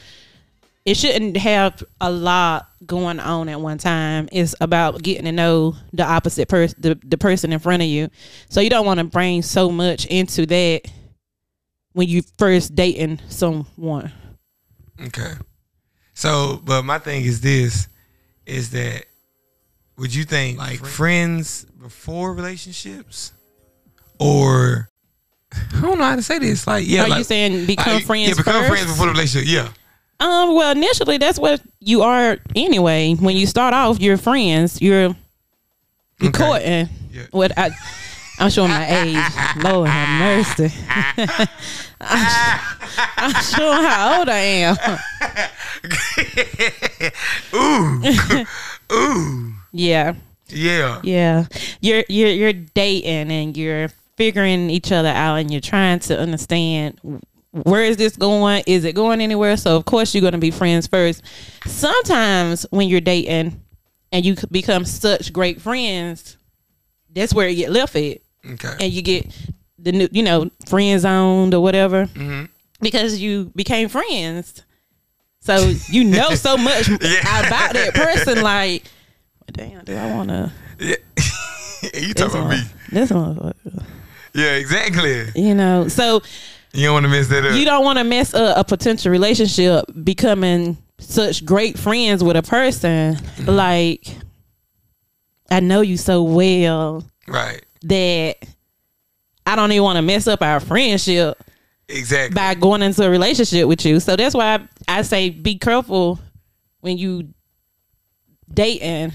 it 0.85 0.95
shouldn't 0.95 1.35
have 1.37 1.83
a 1.99 2.11
lot 2.11 2.67
going 2.85 3.19
on 3.19 3.49
at 3.49 3.59
one 3.59 3.79
time. 3.79 4.29
It's 4.31 4.53
about 4.61 5.01
getting 5.01 5.25
to 5.25 5.31
know 5.31 5.75
the 5.91 6.03
opposite 6.03 6.47
person, 6.47 6.77
the, 6.79 6.99
the 7.03 7.17
person 7.17 7.51
in 7.51 7.59
front 7.59 7.81
of 7.81 7.87
you. 7.87 8.09
So 8.49 8.61
you 8.61 8.69
don't 8.69 8.85
want 8.85 8.99
to 8.99 9.03
bring 9.03 9.41
so 9.41 9.71
much 9.71 10.05
into 10.05 10.45
that 10.45 10.81
when 11.93 12.07
you 12.07 12.21
first 12.37 12.75
dating 12.75 13.19
someone. 13.29 14.11
Okay. 15.07 15.33
So, 16.13 16.61
but 16.63 16.83
my 16.83 16.99
thing 16.99 17.25
is 17.25 17.41
this 17.41 17.87
is 18.45 18.69
that 18.71 19.05
would 19.97 20.13
you 20.13 20.23
think 20.23 20.59
like 20.59 20.85
friends 20.85 21.65
before 21.65 22.33
relationships 22.33 23.33
or 24.19 24.89
I 25.73 25.81
don't 25.81 25.97
know 25.97 26.03
how 26.03 26.15
to 26.15 26.21
say 26.21 26.37
this. 26.37 26.67
Like, 26.67 26.85
yeah, 26.87 27.05
Are 27.05 27.09
like, 27.09 27.17
you 27.19 27.23
saying 27.23 27.65
become 27.65 27.95
like, 27.95 28.05
friends 28.05 28.29
Yeah, 28.29 28.35
become 28.35 28.53
first? 28.53 28.69
friends 28.69 28.85
before 28.91 29.07
the 29.07 29.11
relationship. 29.13 29.49
Yeah. 29.51 29.69
Um, 30.19 30.55
well, 30.55 30.71
initially 30.71 31.17
that's 31.17 31.37
what 31.39 31.61
you 31.79 32.01
are 32.01 32.37
anyway. 32.55 33.13
When 33.15 33.35
you 33.35 33.45
start 33.47 33.73
off, 33.73 33.99
you're 33.99 34.17
friends. 34.17 34.81
You're 34.81 35.15
you're 36.19 36.29
Okay. 36.29 36.43
courting. 36.43 36.89
Yeah. 37.11 37.23
What 37.31 37.51
I, 37.57 37.71
I'm 38.39 38.49
showing 38.49 38.71
my 38.71 38.87
age. 38.87 39.63
Lord 39.63 39.89
have 39.89 40.45
mercy. 40.57 40.73
I'm, 42.01 42.59
I'm 43.17 43.33
showing 43.43 43.83
how 43.83 44.19
old 44.19 44.29
I 44.29 44.39
am. 44.39 44.77
ooh. 47.53 48.45
ooh. 48.95 49.53
Yeah, 49.73 50.13
Yeah. 50.49 51.01
yeah. 51.03 51.45
You're 51.81 52.03
you're 52.07 52.29
you're 52.29 52.53
dating 52.53 53.31
and 53.31 53.57
you're 53.57 53.89
figuring 54.15 54.69
each 54.69 54.91
other 54.93 55.09
out 55.09 55.35
and 55.35 55.51
you're 55.51 55.59
trying 55.61 55.99
to 55.99 56.17
understand 56.17 56.99
where 57.63 57.83
is 57.83 57.97
this 57.97 58.15
going? 58.17 58.63
Is 58.67 58.83
it 58.83 58.93
going 58.95 59.21
anywhere? 59.21 59.55
So 59.57 59.75
of 59.75 59.85
course 59.85 60.13
you're 60.13 60.21
going 60.21 60.33
to 60.33 60.37
be 60.37 60.51
friends 60.51 60.87
first. 60.87 61.23
Sometimes 61.65 62.65
when 62.69 62.87
you're 62.89 63.01
dating 63.01 63.61
and 64.11 64.25
you 64.25 64.35
become 64.51 64.85
such 64.85 65.31
great 65.33 65.61
friends, 65.61 66.37
that's 67.13 67.33
where 67.33 67.47
you 67.47 67.55
get 67.57 67.71
left 67.71 67.95
at, 67.95 68.19
Okay. 68.45 68.73
and 68.79 68.91
you 68.93 69.01
get 69.01 69.27
the 69.79 69.91
new, 69.91 70.07
you 70.11 70.23
know, 70.23 70.49
friend 70.67 70.99
zoned 70.99 71.53
or 71.53 71.61
whatever 71.61 72.07
Mhm. 72.07 72.49
because 72.81 73.19
you 73.19 73.51
became 73.55 73.87
friends. 73.89 74.61
So 75.41 75.73
you 75.89 76.03
know 76.03 76.31
so 76.35 76.57
much 76.69 76.87
Yeah. 76.89 77.47
about 77.47 77.73
that 77.73 77.93
person. 77.93 78.41
Like, 78.41 78.83
damn, 79.51 79.83
do 79.85 79.95
I 79.95 80.13
want 80.15 80.29
to? 80.29 80.51
Yeah. 80.79 80.95
you 81.93 82.13
talking 82.13 82.41
about 82.41 82.49
me? 82.57 82.63
this 82.91 83.11
one, 83.11 83.53
Yeah, 84.33 84.53
exactly. 84.55 85.31
you 85.35 85.53
know. 85.55 85.87
So 85.87 86.21
You 86.75 86.85
don't 86.85 86.93
want 86.93 87.05
to 87.05 87.09
mess 87.09 87.27
that 87.29 87.45
up. 87.45 87.55
you 87.55 87.65
don't 87.65 87.83
want 87.83 87.97
to 87.99 88.03
mess 88.03 88.33
up 88.33 88.57
a 88.57 88.63
potential 88.63 89.11
relationship 89.11 89.85
becoming 90.03 90.77
such 90.99 91.45
great 91.45 91.77
friends 91.77 92.23
with 92.23 92.35
a 92.35 92.41
person. 92.43 93.15
Mm-hmm. 93.15 93.49
Like, 93.49 94.07
I 95.49 95.59
know 95.59 95.81
you 95.81 95.97
so 95.97 96.23
well 96.23 97.03
right. 97.27 97.63
that 97.83 98.37
I 99.45 99.55
don't 99.55 99.71
even 99.71 99.83
want 99.83 99.97
to 99.97 100.01
mess 100.01 100.27
up 100.27 100.41
our 100.41 100.59
friendship 100.59 101.37
Exactly. 101.87 102.35
by 102.35 102.55
going 102.55 102.81
into 102.81 103.05
a 103.05 103.09
relationship 103.09 103.67
with 103.67 103.85
you. 103.85 103.99
So 103.99 104.15
that's 104.15 104.35
why 104.35 104.55
I, 104.87 104.99
I 104.99 105.01
say 105.03 105.29
be 105.29 105.57
careful 105.57 106.19
when 106.81 106.97
you 106.97 107.29
dating 108.51 109.13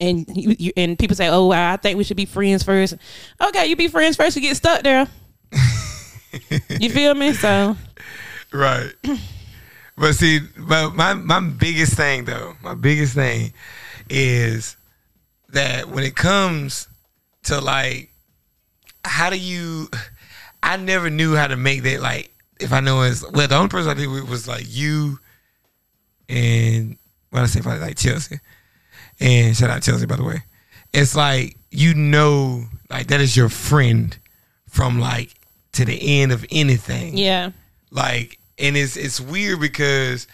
and 0.00 0.26
you, 0.36 0.56
you 0.58 0.72
and 0.76 0.98
people 0.98 1.14
say, 1.14 1.28
"Oh, 1.28 1.50
I 1.52 1.76
think 1.76 1.96
we 1.96 2.04
should 2.04 2.16
be 2.16 2.24
friends 2.26 2.62
first. 2.64 2.94
Okay, 3.40 3.66
you 3.66 3.76
be 3.76 3.88
friends 3.88 4.16
first. 4.16 4.34
You 4.36 4.42
get 4.42 4.56
stuck 4.56 4.82
there. 4.82 5.06
you 6.68 6.90
feel 6.90 7.14
me? 7.14 7.32
So 7.32 7.76
Right. 8.52 8.92
But 9.96 10.14
see, 10.14 10.40
but 10.58 10.94
my 10.94 11.14
my 11.14 11.40
biggest 11.40 11.94
thing 11.94 12.24
though, 12.24 12.54
my 12.62 12.74
biggest 12.74 13.14
thing 13.14 13.52
is 14.08 14.76
that 15.50 15.88
when 15.88 16.04
it 16.04 16.16
comes 16.16 16.88
to 17.44 17.60
like 17.60 18.10
how 19.04 19.30
do 19.30 19.38
you 19.38 19.88
I 20.62 20.76
never 20.76 21.10
knew 21.10 21.34
how 21.34 21.46
to 21.46 21.56
make 21.56 21.82
that 21.82 22.00
like 22.00 22.30
if 22.60 22.72
I 22.72 22.80
know 22.80 23.02
it's 23.02 23.28
well 23.32 23.48
the 23.48 23.56
only 23.56 23.68
person 23.68 23.98
I 23.98 24.06
with 24.06 24.28
was 24.28 24.46
like 24.48 24.64
you 24.66 25.18
and 26.28 26.96
what 27.30 27.42
I 27.42 27.46
say 27.46 27.60
probably 27.60 27.80
like 27.80 27.98
Chelsea. 27.98 28.38
And 29.20 29.56
shout 29.56 29.70
out 29.70 29.82
Chelsea 29.82 30.06
by 30.06 30.16
the 30.16 30.24
way. 30.24 30.42
It's 30.92 31.14
like 31.14 31.56
you 31.70 31.94
know 31.94 32.64
like 32.90 33.08
that 33.08 33.20
is 33.20 33.36
your 33.36 33.48
friend 33.48 34.16
from 34.68 34.98
like 35.00 35.34
to 35.72 35.84
the 35.84 36.20
end 36.20 36.32
of 36.32 36.44
anything 36.50 37.16
yeah, 37.16 37.50
like 37.90 38.38
and 38.58 38.76
it's 38.76 38.96
it's 38.96 39.20
weird 39.20 39.60
because 39.60 40.26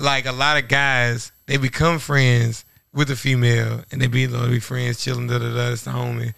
like 0.00 0.26
a 0.26 0.32
lot 0.32 0.56
of 0.62 0.68
guys 0.68 1.30
they 1.46 1.56
become 1.56 1.98
friends 1.98 2.64
with 2.92 3.10
a 3.10 3.16
female 3.16 3.82
and 3.92 4.00
they 4.00 4.06
be 4.06 4.26
they 4.26 4.48
be 4.48 4.60
friends 4.60 5.02
chilling 5.02 5.26
da 5.26 5.38
da 5.38 5.54
da 5.54 5.72
it's 5.72 5.84
the 5.84 5.90
homie 5.90 6.32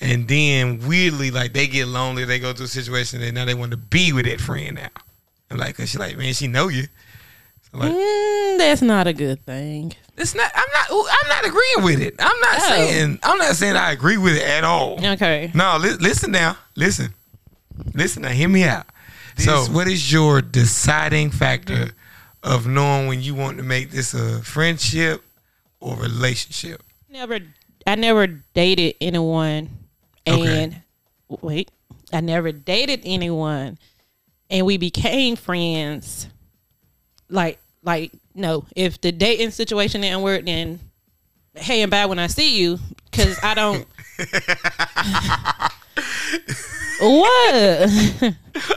and 0.00 0.28
then 0.28 0.78
weirdly 0.86 1.30
like 1.30 1.52
they 1.54 1.66
get 1.66 1.88
lonely 1.88 2.24
they 2.24 2.38
go 2.38 2.52
through 2.52 2.66
a 2.66 2.68
situation 2.68 3.22
and 3.22 3.34
now 3.34 3.44
they 3.46 3.54
want 3.54 3.70
to 3.70 3.76
be 3.78 4.12
with 4.12 4.26
that 4.26 4.40
friend 4.40 4.74
now 4.76 4.88
and 5.48 5.58
like 5.58 5.76
cause 5.76 5.88
she 5.88 5.96
like 5.98 6.18
man 6.18 6.34
she 6.34 6.46
know 6.46 6.68
you 6.68 6.82
so 7.72 7.78
like 7.78 7.90
mm, 7.92 8.58
that's 8.58 8.82
not 8.82 9.06
a 9.06 9.12
good 9.14 9.40
thing. 9.46 9.92
it's 10.18 10.34
not 10.34 10.50
I'm 10.54 10.68
not 10.74 10.86
I'm 10.90 11.28
not 11.30 11.46
agreeing 11.46 11.82
with 11.84 12.00
it 12.02 12.14
I'm 12.18 12.40
not 12.40 12.56
Oh. 12.58 12.68
saying 12.68 13.18
I'm 13.22 13.38
not 13.38 13.56
saying 13.56 13.76
I 13.76 13.92
agree 13.92 14.18
with 14.18 14.36
it 14.36 14.42
at 14.42 14.64
all 14.64 14.98
Okay, 15.04 15.50
no, 15.54 15.78
li- 15.80 15.96
listen 15.98 16.30
now. 16.30 16.58
Listen. 16.74 17.12
Listen 17.94 18.22
now. 18.22 18.28
Hear 18.30 18.48
me 18.48 18.64
out. 18.64 18.86
so, 19.38 19.64
what 19.66 19.86
is 19.88 20.12
your 20.12 20.40
deciding 20.42 21.30
factor 21.30 21.90
of 22.42 22.66
knowing 22.66 23.08
when 23.08 23.20
you 23.22 23.34
want 23.34 23.56
to 23.58 23.62
make 23.62 23.90
this 23.90 24.14
a 24.14 24.42
friendship 24.42 25.22
or 25.80 25.96
relationship? 25.96 26.82
never. 27.10 27.38
I 27.86 27.94
never 27.94 28.26
dated 28.26 28.96
anyone, 29.00 29.70
Okay. 30.26 30.62
and 30.64 30.82
wait, 31.40 31.70
I 32.12 32.20
never 32.20 32.50
dated 32.50 33.02
anyone, 33.04 33.78
and 34.50 34.66
we 34.66 34.76
became 34.76 35.36
friends. 35.36 36.26
Like, 37.30 37.58
like 37.84 38.12
no, 38.34 38.64
if 38.74 39.00
the 39.00 39.12
dating 39.12 39.52
situation 39.52 40.00
didn't 40.00 40.22
work, 40.22 40.44
then 40.44 40.80
hey 41.54 41.80
and 41.82 41.90
bye 41.90 42.06
when 42.06 42.18
I 42.18 42.26
see 42.26 42.58
you, 42.60 42.78
because 43.10 43.38
I 43.42 43.54
don't. 43.54 43.86
What? 47.00 47.90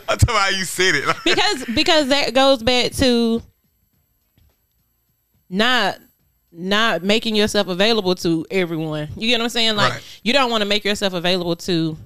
I'm 0.10 0.18
talking 0.18 0.30
about 0.30 0.42
how 0.42 0.50
you 0.50 0.64
said 0.66 0.96
it. 0.96 1.06
because 1.24 1.66
because 1.76 2.08
that 2.10 2.34
goes 2.34 2.64
back 2.64 2.92
to 2.94 3.42
not 5.50 5.98
not 6.52 7.04
making 7.04 7.36
yourself 7.36 7.68
available 7.68 8.16
to 8.16 8.46
everyone. 8.52 9.08
You 9.16 9.28
get 9.28 9.40
what 9.40 9.46
I'm 9.46 9.50
saying? 9.50 9.76
Like 9.76 9.94
Right. 9.94 10.20
you 10.24 10.34
don't 10.34 10.50
want 10.52 10.62
to 10.62 10.68
make 10.68 10.84
yourself 10.84 11.14
available 11.14 11.56
to 11.58 11.98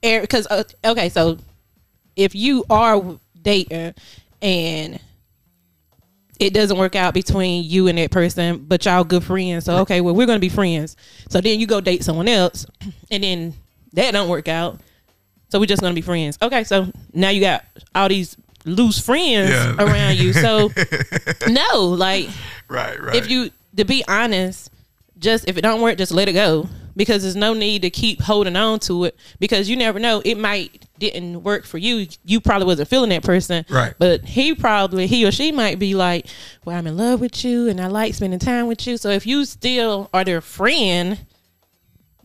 because 0.00 0.46
uh, 0.48 0.64
okay, 0.84 1.08
so 1.08 1.38
if 2.16 2.34
you 2.34 2.64
are 2.70 3.02
dating 3.40 3.94
and 4.42 4.98
it 6.38 6.54
doesn't 6.54 6.78
work 6.78 6.94
out 6.94 7.14
between 7.14 7.64
you 7.64 7.88
and 7.88 7.98
that 7.98 8.10
person, 8.10 8.58
but 8.66 8.84
y'all 8.84 9.04
good 9.04 9.24
friends. 9.24 9.64
So 9.64 9.78
okay, 9.78 10.00
well 10.00 10.14
we're 10.14 10.26
gonna 10.26 10.38
be 10.38 10.48
friends. 10.48 10.96
So 11.28 11.40
then 11.40 11.58
you 11.60 11.66
go 11.66 11.80
date 11.80 12.04
someone 12.04 12.28
else, 12.28 12.66
and 13.10 13.22
then 13.24 13.54
that 13.94 14.12
don't 14.12 14.28
work 14.28 14.48
out. 14.48 14.78
So 15.50 15.58
we're 15.58 15.66
just 15.66 15.82
gonna 15.82 15.94
be 15.94 16.00
friends. 16.02 16.38
Okay, 16.40 16.64
so 16.64 16.92
now 17.12 17.30
you 17.30 17.40
got 17.40 17.64
all 17.94 18.08
these 18.08 18.36
loose 18.64 19.00
friends 19.00 19.50
Yeah. 19.50 19.74
around 19.78 20.18
you. 20.18 20.32
So 20.32 20.70
no, 21.48 21.86
like 21.86 22.28
right, 22.68 23.00
right. 23.00 23.16
if 23.16 23.30
you 23.30 23.50
to 23.76 23.84
be 23.84 24.04
honest, 24.08 24.70
just 25.18 25.48
if 25.48 25.56
it 25.56 25.62
don't 25.62 25.80
work, 25.80 25.98
just 25.98 26.12
let 26.12 26.28
it 26.28 26.32
go. 26.34 26.68
Because 26.98 27.22
there's 27.22 27.36
no 27.36 27.54
need 27.54 27.82
to 27.82 27.90
keep 27.90 28.20
holding 28.20 28.56
on 28.56 28.80
to 28.80 29.04
it 29.04 29.16
because 29.38 29.70
you 29.70 29.76
never 29.76 29.98
know. 29.98 30.20
It 30.24 30.36
might 30.36 30.84
didn't 30.98 31.44
work 31.44 31.64
for 31.64 31.78
you. 31.78 32.08
You 32.24 32.40
probably 32.40 32.66
wasn't 32.66 32.88
feeling 32.88 33.10
that 33.10 33.22
person. 33.22 33.64
Right. 33.70 33.94
But 33.98 34.24
he 34.24 34.52
probably 34.54 35.06
he 35.06 35.24
or 35.24 35.30
she 35.30 35.52
might 35.52 35.78
be 35.78 35.94
like, 35.94 36.26
Well, 36.64 36.76
I'm 36.76 36.88
in 36.88 36.96
love 36.96 37.20
with 37.20 37.44
you 37.44 37.68
and 37.68 37.80
I 37.80 37.86
like 37.86 38.14
spending 38.14 38.40
time 38.40 38.66
with 38.66 38.84
you. 38.86 38.96
So 38.96 39.10
if 39.10 39.26
you 39.26 39.44
still 39.44 40.10
are 40.12 40.24
their 40.24 40.40
friend, 40.40 41.20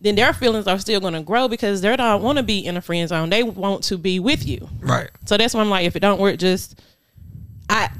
then 0.00 0.16
their 0.16 0.32
feelings 0.32 0.66
are 0.66 0.78
still 0.78 1.00
gonna 1.00 1.22
grow 1.22 1.46
because 1.48 1.80
they 1.80 1.96
don't 1.96 2.22
want 2.22 2.38
to 2.38 2.42
be 2.42 2.66
in 2.66 2.76
a 2.76 2.82
friend 2.82 3.08
zone. 3.08 3.30
They 3.30 3.42
want 3.44 3.84
to 3.84 3.96
be 3.96 4.18
with 4.18 4.44
you. 4.46 4.68
right. 4.80 5.08
So 5.24 5.36
that's 5.36 5.54
why 5.54 5.60
I'm 5.60 5.70
like, 5.70 5.86
if 5.86 5.94
it 5.96 6.00
don't 6.00 6.20
work, 6.20 6.36
just 6.38 6.82
I 7.70 7.90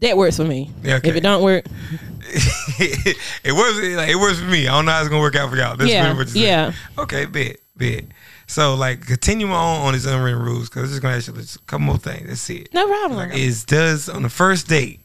that 0.00 0.16
works 0.16 0.36
for 0.36 0.44
me. 0.44 0.70
Yeah, 0.82 0.96
okay. 0.96 1.10
If 1.10 1.16
it 1.16 1.20
don't 1.20 1.42
work, 1.42 1.64
it 2.22 3.52
works. 3.52 3.96
Like, 3.96 4.08
it 4.08 4.16
works 4.16 4.38
for 4.38 4.46
me. 4.46 4.66
I 4.68 4.72
don't 4.72 4.84
know 4.86 4.92
how 4.92 5.00
it's 5.00 5.08
gonna 5.08 5.20
work 5.20 5.36
out 5.36 5.50
for 5.50 5.56
y'all. 5.56 5.76
That's 5.76 5.90
Yeah, 5.90 6.12
what 6.14 6.34
you're 6.34 6.44
yeah. 6.44 6.72
Okay, 6.98 7.26
bet, 7.26 7.56
bet. 7.76 8.04
So, 8.46 8.74
like, 8.74 9.06
continue 9.06 9.46
on 9.48 9.86
on 9.86 9.92
these 9.92 10.06
unwritten 10.06 10.42
rules 10.42 10.68
because 10.68 10.84
I'm 10.84 10.88
just 10.90 11.02
gonna 11.02 11.16
ask 11.16 11.28
you 11.28 11.34
a 11.34 11.66
couple 11.66 11.86
more 11.86 11.98
things. 11.98 12.26
That's 12.28 12.50
it. 12.50 12.72
no 12.74 12.86
problem. 12.88 13.30
Is 13.32 13.64
does 13.64 14.08
on 14.08 14.22
the 14.22 14.28
first 14.28 14.68
date, 14.68 15.00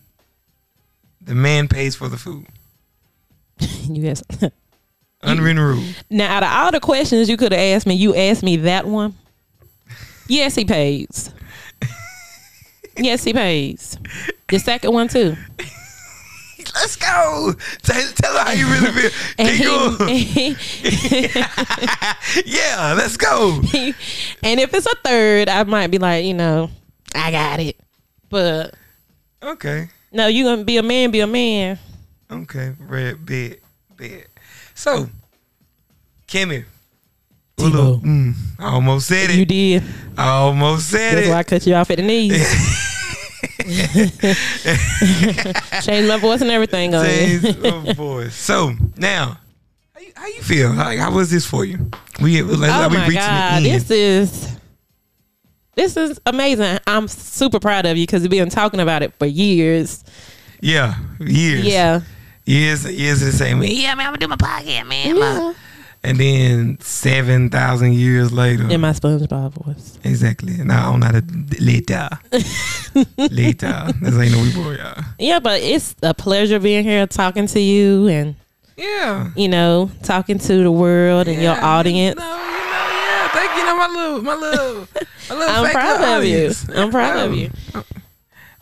the 1.22 1.36
man 1.36 1.68
pays 1.68 1.96
for 1.96 2.08
the 2.10 2.18
food? 2.18 2.46
you 3.60 4.04
guys. 4.04 4.24
Unwritten 5.22 5.60
rule. 5.60 5.84
now, 6.12 6.38
out 6.38 6.44
of 6.44 6.50
all 6.50 6.72
the 6.72 6.80
questions 6.80 7.30
you 7.30 7.38
could 7.38 7.52
have 7.52 7.60
asked 7.60 7.88
me, 7.88 7.96
you 7.96 8.16
asked 8.16 8.44
me 8.44 8.58
that 8.58 8.86
one. 8.86 9.16
Yes, 10.28 10.54
he 10.54 10.66
pays. 10.66 11.32
Yes, 12.98 13.24
he 13.24 13.34
pays. 13.34 13.98
The 14.48 14.60
second 14.60 14.94
one 14.94 15.08
too. 15.08 15.36
Let's 16.74 16.96
go. 16.96 17.54
Tell, 17.84 18.12
tell 18.14 18.34
her 18.34 18.44
how 18.44 18.52
you 18.52 18.68
really 18.68 18.92
feel. 18.92 19.12
And 19.38 19.50
he- 20.18 20.56
yeah, 22.46 22.94
let's 22.98 23.18
go. 23.18 23.62
and 24.44 24.60
if 24.60 24.74
it's 24.74 24.86
a 24.86 24.96
third, 25.04 25.48
I 25.50 25.64
might 25.64 25.88
be 25.88 25.98
like, 26.00 26.26
you 26.26 26.34
know, 26.34 26.70
I 27.14 27.32
got 27.32 27.60
it. 27.60 27.78
But 28.30 28.74
Okay. 29.44 29.90
no, 30.12 30.28
you 30.28 30.44
gonna 30.44 30.64
be 30.64 30.78
a 30.78 30.84
man, 30.84 31.12
be 31.12 31.20
a 31.22 31.28
man. 31.28 31.78
Okay. 32.32 32.74
Red 32.80 33.26
bed. 33.26 33.58
Bed. 33.96 34.26
So, 34.74 35.10
Kimmy. 36.28 36.66
Tebow. 37.58 38.02
Mm, 38.02 38.34
I 38.60 38.66
almost 38.74 39.08
said 39.08 39.30
it. 39.30 39.36
You 39.38 39.46
did. 39.46 39.84
I 40.18 40.28
almost 40.30 40.90
said 40.90 41.16
That's 41.16 41.28
it. 41.28 41.30
why 41.30 41.38
I 41.38 41.44
cut 41.44 41.66
you 41.66 41.74
off 41.76 41.90
at 41.92 41.98
the 41.98 42.04
knees. 42.04 42.82
Change 45.82 46.08
my 46.08 46.18
voice 46.18 46.42
and 46.42 46.52
everything 46.52 46.94
you. 46.94 47.00
Says, 47.00 47.58
oh. 47.98 48.28
So 48.30 48.74
now, 48.98 49.38
how 49.94 50.02
you, 50.02 50.12
how 50.16 50.28
you 50.28 50.42
feel? 50.42 50.74
Like, 50.74 51.00
how 51.00 51.12
was 51.12 51.32
this 51.32 51.46
for 51.46 51.66
you? 51.66 51.90
We 52.22 52.42
like, 52.44 52.70
Oh 52.72 52.90
we 52.90 52.98
my 52.98 53.10
god, 53.12 53.64
this 53.64 53.90
is 53.90 54.58
this 55.76 55.98
is 55.98 56.20
amazing. 56.26 56.80
I'm 56.88 57.08
super 57.08 57.60
proud 57.60 57.86
of 57.86 57.98
you 57.98 58.04
because 58.06 58.24
you've 58.24 58.32
been 58.32 58.50
talking 58.50 58.80
about 58.80 59.04
it 59.04 59.14
for 59.16 59.26
years. 59.26 60.04
yeah, 60.62 60.96
years. 61.20 61.66
Yeah, 61.66 62.02
years, 62.46 62.86
years 62.90 63.20
the 63.20 63.32
same. 63.32 63.62
Yeah, 63.64 63.96
man, 63.96 64.08
I'm 64.08 64.14
gonna 64.14 64.18
do 64.20 64.28
my 64.28 64.38
podcast, 64.38 64.88
man. 64.88 65.16
yeah. 65.16 65.54
And 66.06 66.20
then 66.20 66.78
seven 66.82 67.50
thousand 67.50 67.94
years 67.94 68.32
later, 68.32 68.70
In 68.70 68.80
my 68.82 68.92
SpongeBob 68.92 69.54
voice. 69.54 69.98
exactly. 70.04 70.54
Now 70.58 70.90
I 70.90 70.92
don't 70.92 71.00
know 71.00 71.06
how 71.08 71.12
to 71.14 71.24
later, 71.60 72.10
later. 73.18 73.88
This 74.02 74.16
ain't 74.16 74.32
no 74.32 74.42
we 74.44 74.54
boy, 74.54 74.76
y'all. 74.76 75.04
Yeah, 75.18 75.40
but 75.40 75.62
it's 75.62 75.96
a 76.04 76.14
pleasure 76.14 76.60
being 76.60 76.84
here 76.84 77.08
talking 77.08 77.48
to 77.48 77.60
you 77.60 78.08
and 78.08 78.36
Yeah. 78.78 79.32
you 79.36 79.48
know, 79.48 79.90
talking 80.04 80.38
to 80.38 80.64
the 80.64 80.72
world 80.72 81.28
and 81.28 81.42
your 81.42 81.56
audience. 81.60 82.16
You 82.20 82.22
know, 82.22 82.36
you 82.36 82.42
know, 82.42 82.88
yeah. 82.92 83.28
Thank 83.30 83.58
you. 83.58 83.66
know, 83.66 83.76
my 83.76 83.88
little, 83.88 84.22
my 84.22 84.36
little, 84.36 84.88
my 85.30 85.36
little. 85.36 85.56
I'm 85.66 85.72
proud 85.72 86.18
of 86.20 86.24
you. 86.26 86.52
I'm 86.76 86.92
proud 86.92 87.18
of 87.26 87.32
oh. 87.32 87.36
you. 87.36 87.50
Oh. 87.74 87.84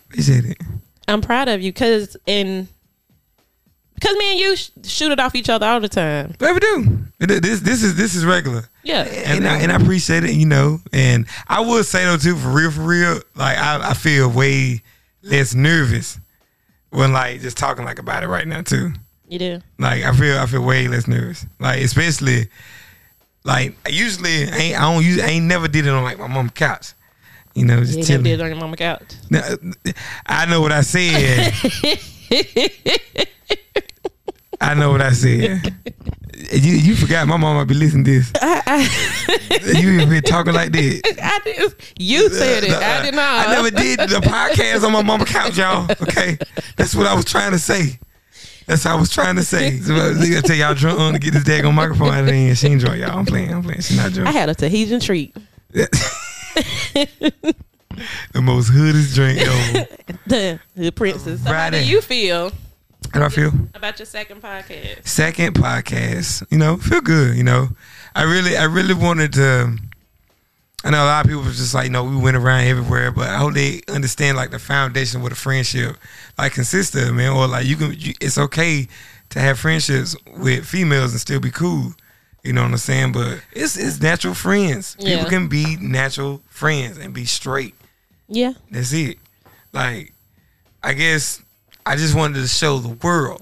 Appreciate 0.09 0.45
it. 0.45 0.57
I'm 1.09 1.19
proud 1.21 1.49
of 1.49 1.61
you 1.61 1.73
because 1.73 2.15
in 2.25 2.69
because 4.03 4.17
me 4.17 4.31
and 4.31 4.39
you 4.39 4.55
sh- 4.57 4.69
shoot 4.83 5.11
it 5.11 5.19
off 5.19 5.33
each 5.33 5.49
other 5.49 5.65
all 5.65 5.79
the 5.79 5.87
time. 5.87 6.35
We 6.39 6.59
do. 6.59 6.97
This, 7.19 7.61
this 7.61 7.83
is, 7.83 7.95
this 7.95 8.15
is 8.15 8.25
regular. 8.25 8.63
Yeah, 8.83 9.03
and 9.03 9.47
I, 9.47 9.59
and 9.59 9.71
I 9.71 9.75
appreciate 9.75 10.25
it, 10.25 10.31
you 10.31 10.45
know. 10.45 10.79
And 10.91 11.25
I 11.47 11.61
would 11.61 11.85
say 11.85 12.03
though 12.03 12.17
too, 12.17 12.35
for 12.35 12.49
real, 12.49 12.69
for 12.69 12.81
real, 12.81 13.21
like 13.35 13.57
I, 13.57 13.91
I 13.91 13.93
feel 13.93 14.29
way 14.29 14.81
less 15.21 15.55
nervous 15.55 16.19
when 16.89 17.13
like 17.13 17.39
just 17.39 17.57
talking 17.57 17.85
like 17.85 17.99
about 17.99 18.23
it 18.23 18.27
right 18.27 18.45
now 18.45 18.61
too. 18.61 18.91
you 19.29 19.39
do. 19.39 19.61
Like 19.79 20.03
I 20.03 20.11
feel 20.13 20.37
I 20.37 20.45
feel 20.47 20.65
way 20.65 20.89
less 20.89 21.07
nervous. 21.07 21.45
Like 21.59 21.81
especially 21.81 22.49
like 23.45 23.75
usually 23.89 24.49
I 24.49 24.57
ain't 24.57 24.77
I 24.77 24.93
don't 24.93 25.05
use 25.05 25.21
I 25.21 25.27
ain't 25.27 25.45
never 25.45 25.69
did 25.69 25.87
it 25.87 25.89
on 25.91 26.03
like 26.03 26.19
my 26.19 26.27
mom's 26.27 26.51
couch. 26.51 26.91
You 27.55 27.65
know, 27.65 27.79
just 27.85 27.97
You 27.97 28.05
never 28.17 28.23
did 28.23 28.39
it 28.39 28.43
on 28.43 28.49
your 28.49 28.59
mama 28.59 28.75
couch. 28.75 29.13
Now, 29.29 29.47
I 30.25 30.47
know 30.47 30.59
what 30.59 30.71
I 30.71 30.81
said. 30.81 31.53
I 34.63 34.73
know 34.75 34.91
what 34.91 35.01
I 35.01 35.11
said. 35.11 35.73
You 36.51 36.73
you 36.73 36.95
forgot 36.95 37.27
my 37.27 37.37
might 37.37 37.65
be 37.65 37.73
listening 37.73 38.05
to 38.05 38.19
this. 38.19 39.81
you 39.81 39.91
even 39.91 40.09
been 40.09 40.23
talking 40.23 40.53
like 40.53 40.71
that. 40.71 41.19
I 41.21 41.39
did. 41.43 41.75
You 41.99 42.29
said 42.29 42.63
it. 42.63 42.71
I 42.71 42.99
uh, 42.99 43.01
did 43.03 43.15
not. 43.15 43.47
I 43.47 43.51
never 43.53 43.71
did 43.71 43.99
the 43.99 44.21
podcast 44.21 44.83
on 44.83 44.93
my 44.93 45.01
mama 45.01 45.25
couch, 45.25 45.57
y'all. 45.57 45.89
Okay, 46.01 46.37
that's 46.77 46.95
what 46.95 47.07
I 47.07 47.13
was 47.13 47.25
trying 47.25 47.51
to 47.51 47.59
say. 47.59 47.99
That's 48.65 48.85
what 48.85 48.91
I 48.91 48.95
was 48.95 49.09
trying 49.09 49.35
to 49.35 49.43
say. 49.43 49.77
So 49.79 49.93
uh, 49.95 49.97
I 49.97 50.09
was 50.09 50.29
gonna 50.29 50.41
tell 50.41 50.55
y'all 50.55 50.73
drunk 50.73 50.99
on 50.99 51.13
to 51.13 51.19
get 51.19 51.33
this 51.33 51.43
daggone 51.43 51.73
microphone 51.73 52.09
out 52.09 52.23
of 52.23 52.29
here. 52.29 52.55
She 52.55 52.67
ain't 52.67 52.81
drunk, 52.81 52.99
y'all. 53.01 53.17
I'm 53.17 53.25
playing. 53.25 53.53
I'm 53.53 53.63
playing. 53.63 53.81
She's 53.81 53.97
not 53.97 54.13
drunk. 54.13 54.29
I 54.29 54.31
had 54.31 54.49
a 54.49 54.55
Tahitian 54.55 55.01
treat. 55.01 55.35
the 55.73 57.41
most 58.41 58.69
hoodest 58.69 59.15
drink 59.15 59.41
ever. 59.41 59.87
The, 60.25 60.59
the 60.75 60.91
princess. 60.91 61.43
So 61.43 61.51
how 61.51 61.69
do 61.69 61.83
you 61.83 61.99
feel 61.99 62.53
How 63.13 63.19
do 63.19 63.25
I 63.25 63.29
feel? 63.29 63.51
about 63.75 63.99
your 63.99 64.05
second 64.05 64.41
podcast? 64.41 65.07
second 65.07 65.53
podcast 65.55 66.43
you 66.49 66.57
know 66.57 66.77
feel 66.77 67.01
good 67.01 67.35
you 67.37 67.43
know 67.43 67.69
i 68.15 68.23
really 68.23 68.57
i 68.57 68.63
really 68.63 68.93
wanted 68.93 69.33
to 69.33 69.77
i 70.83 70.89
know 70.89 71.03
a 71.03 71.05
lot 71.05 71.25
of 71.25 71.29
people 71.29 71.43
was 71.43 71.57
just 71.57 71.73
like 71.73 71.85
you 71.85 71.91
know 71.91 72.03
we 72.03 72.15
went 72.17 72.35
around 72.37 72.63
everywhere 72.65 73.11
but 73.11 73.29
i 73.29 73.37
hope 73.37 73.53
they 73.53 73.81
understand 73.89 74.35
like 74.37 74.49
the 74.51 74.59
foundation 74.59 75.17
of 75.17 75.23
what 75.23 75.31
a 75.31 75.35
friendship 75.35 75.95
like 76.37 76.53
consists 76.53 76.95
of 76.95 77.13
man 77.13 77.31
or 77.31 77.47
like 77.47 77.65
you 77.65 77.75
can 77.75 77.93
you, 77.97 78.13
it's 78.19 78.37
okay 78.37 78.87
to 79.29 79.39
have 79.39 79.59
friendships 79.59 80.15
with 80.37 80.65
females 80.65 81.11
and 81.11 81.19
still 81.21 81.39
be 81.39 81.51
cool 81.51 81.93
you 82.43 82.51
know 82.53 82.61
what 82.63 82.71
i'm 82.71 82.77
saying 82.77 83.11
but 83.11 83.41
it's 83.51 83.77
it's 83.77 84.01
natural 84.01 84.33
friends 84.33 84.95
Yeah. 84.99 85.17
people 85.17 85.29
can 85.29 85.47
be 85.49 85.77
natural 85.79 86.41
friends 86.49 86.97
and 86.97 87.13
be 87.13 87.25
straight 87.25 87.75
Yeah. 88.27 88.53
that's 88.71 88.93
it. 88.93 89.17
Like, 89.71 90.13
I 90.83 90.93
guess 90.93 91.41
I 91.85 91.95
just 91.95 92.15
wanted 92.15 92.41
to 92.41 92.47
show 92.47 92.77
the 92.79 92.89
world, 92.89 93.41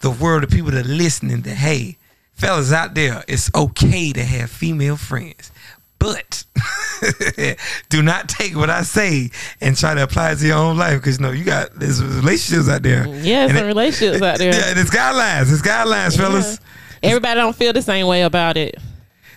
the 0.00 0.10
world 0.10 0.44
of 0.44 0.50
people 0.50 0.70
that 0.72 0.86
are 0.86 0.88
listening 0.88 1.42
that 1.42 1.54
hey, 1.56 1.96
fellas 2.34 2.72
out 2.72 2.94
there, 2.94 3.22
it's 3.28 3.50
okay 3.54 4.12
to 4.12 4.24
have 4.24 4.50
female 4.50 4.96
friends. 4.96 5.50
But 5.98 6.44
do 7.90 8.02
not 8.02 8.28
take 8.30 8.56
what 8.56 8.70
I 8.70 8.82
say 8.82 9.30
and 9.60 9.76
try 9.76 9.92
to 9.94 10.02
apply 10.02 10.32
it 10.32 10.36
to 10.36 10.46
your 10.46 10.56
own 10.56 10.78
life 10.78 10.98
because 11.00 11.18
you 11.18 11.22
know 11.26 11.30
you 11.30 11.44
got 11.44 11.74
there's 11.74 12.02
relationships 12.02 12.68
out 12.70 12.82
there. 12.82 13.04
Mm, 13.04 13.24
yeah, 13.24 13.42
And 13.44 13.52
some 13.52 13.64
it- 13.64 13.66
relationships 13.68 14.22
out 14.22 14.38
there. 14.38 14.52
Yeah, 14.54 14.72
there's 14.74 14.90
guidelines. 14.90 15.46
There's 15.48 15.60
guidelines, 15.62 16.16
fellas. 16.16 16.58
Everybody 17.02 17.34
don't 17.40 17.54
feel 17.56 17.72
the 17.74 17.82
same 17.82 18.06
way 18.06 18.22
about 18.22 18.56
it. 18.56 18.76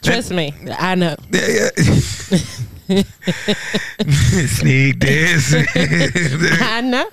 Trust 0.01 0.31
me, 0.31 0.53
I 0.77 0.95
know. 0.95 1.15
Yeah, 1.31 1.69
yeah. 1.81 2.37
Sneak 4.47 4.99
this. 4.99 5.53
I 6.61 6.81
know. 6.81 7.09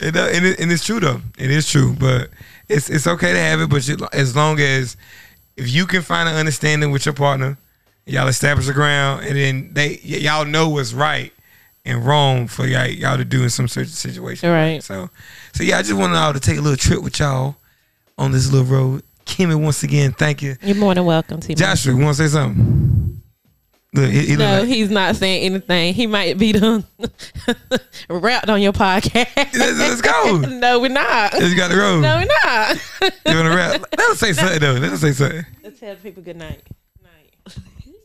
And, 0.00 0.46
it, 0.46 0.60
and 0.60 0.72
it's 0.72 0.84
true 0.84 1.00
though. 1.00 1.20
It 1.38 1.50
is 1.50 1.68
true, 1.68 1.94
but 1.98 2.30
it's 2.68 2.88
it's 2.88 3.06
okay 3.06 3.32
to 3.32 3.38
have 3.38 3.60
it. 3.60 3.70
But 3.70 3.86
you, 3.86 3.96
as 4.12 4.34
long 4.34 4.60
as 4.60 4.96
if 5.56 5.70
you 5.70 5.86
can 5.86 6.02
find 6.02 6.28
an 6.28 6.36
understanding 6.36 6.90
with 6.90 7.04
your 7.06 7.14
partner, 7.14 7.58
y'all 8.06 8.28
establish 8.28 8.66
the 8.66 8.72
ground, 8.72 9.24
and 9.26 9.36
then 9.36 9.70
they 9.72 10.00
y- 10.04 10.18
y'all 10.18 10.44
know 10.44 10.68
what's 10.68 10.92
right 10.92 11.32
and 11.84 12.04
wrong 12.04 12.46
for 12.46 12.66
y'all, 12.66 12.86
y'all 12.86 13.16
to 13.16 13.24
do 13.24 13.42
in 13.42 13.50
some 13.50 13.68
certain 13.68 13.90
situation. 13.90 14.50
Right. 14.50 14.82
So, 14.82 15.10
so 15.52 15.62
yeah, 15.62 15.78
I 15.78 15.82
just 15.82 15.94
wanted 15.94 16.14
y'all 16.14 16.32
to 16.32 16.40
take 16.40 16.58
a 16.58 16.60
little 16.60 16.76
trip 16.76 17.02
with 17.02 17.18
y'all 17.18 17.56
on 18.18 18.32
this 18.32 18.50
little 18.52 18.66
road. 18.66 19.02
Kimmy, 19.26 19.60
once 19.60 19.82
again, 19.82 20.12
thank 20.12 20.42
you. 20.42 20.56
You're 20.62 20.76
more 20.76 20.94
than 20.94 21.04
welcome 21.04 21.40
to. 21.40 21.54
Joshua, 21.54 21.92
you 21.92 21.98
want 22.02 22.16
to 22.16 22.28
say 22.28 22.32
something? 22.32 22.69
Look, 23.92 24.10
he, 24.10 24.26
he 24.26 24.36
No, 24.36 24.60
like- 24.60 24.68
he's 24.68 24.88
not 24.90 25.16
saying 25.16 25.42
anything. 25.44 25.94
He 25.94 26.06
might 26.06 26.38
be 26.38 26.52
done 26.52 26.84
wrapped 28.08 28.48
on 28.48 28.62
your 28.62 28.72
podcast. 28.72 29.34
let's, 29.36 29.78
let's 29.78 30.00
go. 30.00 30.38
no, 30.38 30.78
we're 30.80 30.88
not. 30.88 31.32
Let's 31.34 31.54
got 31.54 31.70
the 31.72 31.76
road. 31.76 32.00
No, 32.00 32.18
we're 32.18 32.26
not. 32.44 32.76
You 33.26 33.34
want 33.36 33.48
to 33.50 33.56
rap? 33.56 33.84
Let 33.98 34.10
us 34.10 34.18
say 34.20 34.32
something 34.32 34.60
though. 34.60 34.74
Let 34.74 34.92
us 34.92 35.00
say 35.00 35.12
something. 35.12 35.44
Let's 35.64 35.80
tell 35.80 35.96
people 35.96 36.22
good 36.22 36.36
night. 36.36 36.62
Night. 37.02 37.56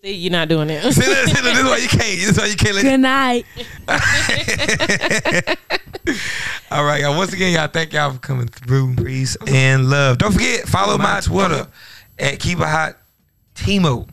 See, 0.04 0.14
you're 0.14 0.32
not 0.32 0.48
doing 0.50 0.70
it. 0.72 0.82
See, 0.94 1.08
look, 1.08 1.18
see, 1.28 1.42
this 1.42 1.58
is 1.60 1.64
why 1.64 1.78
you 1.78 1.88
can't. 1.88 2.02
This 2.02 2.30
is 2.30 2.38
why 2.40 2.46
you 2.48 2.56
can't 2.56 2.76
let 2.76 2.82
Good 2.84 3.00
night. 3.00 3.46
All 6.72 6.84
right, 6.84 7.02
y'all. 7.02 7.16
Once 7.18 7.32
again, 7.34 7.54
y'all, 7.54 7.68
thank 7.68 7.94
y'all 7.94 8.12
for 8.12 8.20
coming 8.20 8.48
through. 8.48 8.96
Peace 8.96 9.38
and 9.48 9.90
love. 9.90 10.18
Don't 10.18 10.32
forget, 10.34 10.68
follow 10.68 10.98
my 10.98 11.20
Twitter 11.22 11.68
at 12.20 12.40
Keep 12.40 12.60
It 12.60 12.66
Hot 12.68 12.98
Timo. 13.56 14.08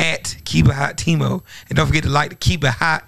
At 0.00 0.36
Keep 0.44 0.66
It 0.66 0.72
Hot 0.72 0.96
Timo. 0.96 1.42
And 1.68 1.76
don't 1.76 1.86
forget 1.86 2.04
to 2.04 2.10
like 2.10 2.30
the 2.30 2.36
Keep 2.36 2.64
It 2.64 2.70
Hot 2.70 3.06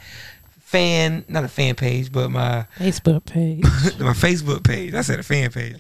fan, 0.73 1.25
not 1.29 1.45
a 1.45 1.49
fan 1.49 1.75
page, 1.75 2.11
but 2.11 2.31
my 2.31 2.67
Facebook 2.79 3.27
page. 3.27 3.63
my 3.99 4.15
Facebook 4.15 4.65
page. 4.65 4.95
I 4.95 5.03
said 5.03 5.19
a 5.19 5.23
fan 5.23 5.51
page. 5.51 5.77